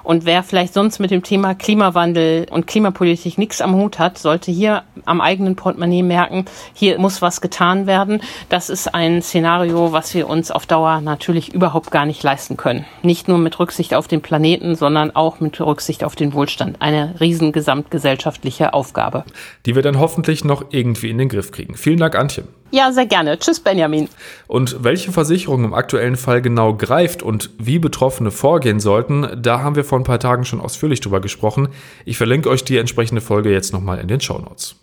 Und 0.03 0.25
wer 0.25 0.41
vielleicht 0.41 0.73
sonst 0.73 0.99
mit 0.99 1.11
dem 1.11 1.21
Thema 1.21 1.53
Klimawandel 1.53 2.47
und 2.49 2.65
Klimapolitik 2.65 3.37
nichts 3.37 3.61
am 3.61 3.75
Hut 3.75 3.99
hat, 3.99 4.17
sollte 4.17 4.51
hier 4.51 4.83
am 5.05 5.21
eigenen 5.21 5.55
Portemonnaie 5.55 6.01
merken, 6.03 6.45
hier 6.73 6.97
muss 6.99 7.21
was 7.21 7.39
getan 7.39 7.85
werden. 7.85 8.21
Das 8.49 8.69
ist 8.69 8.93
ein 8.93 9.21
Szenario, 9.21 9.91
was 9.91 10.13
wir 10.13 10.27
uns 10.27 10.49
auf 10.49 10.65
Dauer 10.65 11.01
natürlich 11.01 11.53
überhaupt 11.53 11.91
gar 11.91 12.07
nicht 12.07 12.23
leisten 12.23 12.57
können. 12.57 12.85
Nicht 13.03 13.27
nur 13.27 13.37
mit 13.37 13.59
Rücksicht 13.59 13.93
auf 13.93 14.07
den 14.07 14.21
Planeten, 14.21 14.75
sondern 14.75 15.15
auch 15.15 15.39
mit 15.39 15.61
Rücksicht 15.61 16.03
auf 16.03 16.15
den 16.15 16.33
Wohlstand. 16.33 16.81
Eine 16.81 17.19
riesen 17.19 17.51
gesamtgesellschaftliche 17.51 18.73
Aufgabe. 18.73 19.23
Die 19.67 19.75
wir 19.75 19.83
dann 19.83 19.99
hoffentlich 19.99 20.43
noch 20.43 20.65
irgendwie 20.71 21.09
in 21.09 21.19
den 21.19 21.29
Griff 21.29 21.51
kriegen. 21.51 21.75
Vielen 21.91 21.99
Dank, 21.99 22.15
Antje. 22.15 22.45
Ja, 22.71 22.93
sehr 22.93 23.05
gerne. 23.05 23.37
Tschüss, 23.37 23.59
Benjamin. 23.59 24.07
Und 24.47 24.81
welche 24.81 25.11
Versicherung 25.11 25.65
im 25.65 25.73
aktuellen 25.73 26.15
Fall 26.15 26.41
genau 26.41 26.73
greift 26.73 27.21
und 27.21 27.49
wie 27.57 27.79
Betroffene 27.79 28.31
vorgehen 28.31 28.79
sollten, 28.79 29.27
da 29.35 29.59
haben 29.59 29.75
wir 29.75 29.83
vor 29.83 29.99
ein 29.99 30.05
paar 30.05 30.21
Tagen 30.21 30.45
schon 30.45 30.61
ausführlich 30.61 31.01
drüber 31.01 31.19
gesprochen. 31.19 31.67
Ich 32.05 32.15
verlinke 32.15 32.49
euch 32.49 32.63
die 32.63 32.77
entsprechende 32.77 33.19
Folge 33.19 33.51
jetzt 33.51 33.73
nochmal 33.73 33.99
in 33.99 34.07
den 34.07 34.21
Show 34.21 34.37
Notes. 34.37 34.77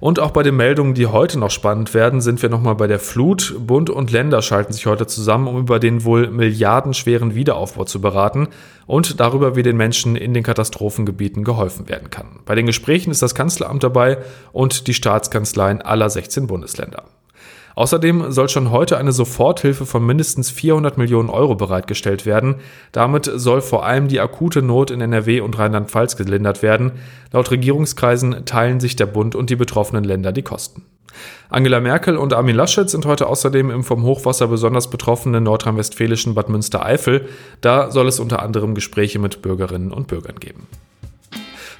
Und 0.00 0.20
auch 0.20 0.30
bei 0.30 0.42
den 0.42 0.56
Meldungen, 0.56 0.94
die 0.94 1.06
heute 1.06 1.38
noch 1.38 1.50
spannend 1.50 1.94
werden, 1.94 2.20
sind 2.20 2.42
wir 2.42 2.48
nochmal 2.48 2.74
bei 2.74 2.86
der 2.86 2.98
Flut. 2.98 3.54
Bund 3.58 3.90
und 3.90 4.10
Länder 4.10 4.42
schalten 4.42 4.72
sich 4.72 4.86
heute 4.86 5.06
zusammen, 5.06 5.48
um 5.48 5.58
über 5.58 5.78
den 5.78 6.04
wohl 6.04 6.30
milliardenschweren 6.30 7.34
Wiederaufbau 7.34 7.84
zu 7.84 8.00
beraten 8.00 8.48
und 8.86 9.20
darüber, 9.20 9.56
wie 9.56 9.62
den 9.62 9.76
Menschen 9.76 10.16
in 10.16 10.34
den 10.34 10.42
Katastrophengebieten 10.42 11.44
geholfen 11.44 11.88
werden 11.88 12.10
kann. 12.10 12.40
Bei 12.44 12.54
den 12.54 12.66
Gesprächen 12.66 13.10
ist 13.10 13.22
das 13.22 13.34
Kanzleramt 13.34 13.82
dabei 13.82 14.18
und 14.52 14.86
die 14.86 14.94
Staatskanzleien 14.94 15.82
aller 15.82 16.10
16 16.10 16.46
Bundesländer. 16.46 17.04
Außerdem 17.74 18.30
soll 18.30 18.48
schon 18.48 18.70
heute 18.70 18.98
eine 18.98 19.12
Soforthilfe 19.12 19.86
von 19.86 20.04
mindestens 20.04 20.50
400 20.50 20.96
Millionen 20.96 21.28
Euro 21.28 21.54
bereitgestellt 21.54 22.24
werden. 22.24 22.56
Damit 22.92 23.30
soll 23.34 23.60
vor 23.60 23.84
allem 23.84 24.08
die 24.08 24.20
akute 24.20 24.62
Not 24.62 24.90
in 24.90 25.00
NRW 25.00 25.40
und 25.40 25.58
Rheinland-Pfalz 25.58 26.16
gelindert 26.16 26.62
werden. 26.62 26.92
Laut 27.32 27.50
Regierungskreisen 27.50 28.44
teilen 28.44 28.80
sich 28.80 28.96
der 28.96 29.06
Bund 29.06 29.34
und 29.34 29.50
die 29.50 29.56
betroffenen 29.56 30.04
Länder 30.04 30.32
die 30.32 30.42
Kosten. 30.42 30.84
Angela 31.48 31.80
Merkel 31.80 32.16
und 32.16 32.32
Armin 32.32 32.56
Laschet 32.56 32.90
sind 32.90 33.06
heute 33.06 33.28
außerdem 33.28 33.70
im 33.70 33.84
vom 33.84 34.02
Hochwasser 34.02 34.48
besonders 34.48 34.90
betroffenen 34.90 35.44
nordrhein-westfälischen 35.44 36.34
Bad 36.34 36.48
Münstereifel. 36.48 37.28
Da 37.60 37.90
soll 37.90 38.08
es 38.08 38.18
unter 38.18 38.42
anderem 38.42 38.74
Gespräche 38.74 39.18
mit 39.18 39.42
Bürgerinnen 39.42 39.92
und 39.92 40.08
Bürgern 40.08 40.40
geben. 40.40 40.66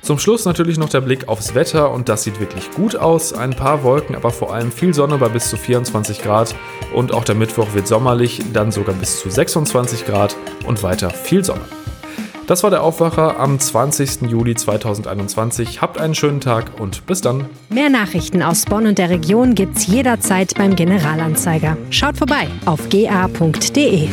Zum 0.05 0.19
Schluss 0.19 0.45
natürlich 0.45 0.77
noch 0.77 0.91
der 0.91 1.01
Blick 1.01 1.29
aufs 1.29 1.55
Wetter 1.55 1.91
und 1.91 2.11
das 2.11 2.25
sieht 2.25 2.39
wirklich 2.39 2.71
gut 2.73 2.95
aus. 2.95 3.33
Ein 3.33 3.55
paar 3.55 3.83
Wolken, 3.85 4.15
aber 4.15 4.31
vor 4.31 4.53
allem 4.53 4.71
viel 4.71 4.93
Sonne 4.93 5.17
bei 5.17 5.31
bis 5.31 5.49
zu 5.49 5.57
24 5.57 6.23
Grad 6.23 6.55
und 6.93 7.15
auch 7.15 7.25
der 7.25 7.35
Mittwoch 7.35 7.69
wird 7.73 7.89
sommerlich, 7.89 8.43
dann 8.53 8.71
sogar 8.71 8.95
bis 8.95 9.21
zu 9.21 9.31
26 9.31 10.05
Grad 10.05 10.37
und 10.67 10.83
weiter 10.83 11.09
viel 11.09 11.43
Sonne. 11.43 11.63
Das 12.47 12.63
war 12.63 12.69
der 12.69 12.83
Aufwacher 12.83 13.41
am 13.41 13.59
20. 13.59 14.29
Juli 14.29 14.55
2021. 14.55 15.81
Habt 15.81 15.99
einen 15.99 16.15
schönen 16.15 16.43
Tag 16.43 16.79
und 16.79 17.07
bis 17.07 17.23
dann. 17.23 17.47
Mehr 17.71 17.89
Nachrichten 17.89 18.43
aus 18.43 18.67
Bonn 18.67 18.87
und 18.87 18.99
der 18.99 19.09
Region 19.09 19.55
gibt's 19.55 19.87
jederzeit 19.87 20.53
beim 20.55 20.77
Generalanzeiger. 20.77 21.79
Schaut 21.89 22.19
vorbei 22.19 22.49
auf 22.67 22.91
ga.de. 22.91 24.09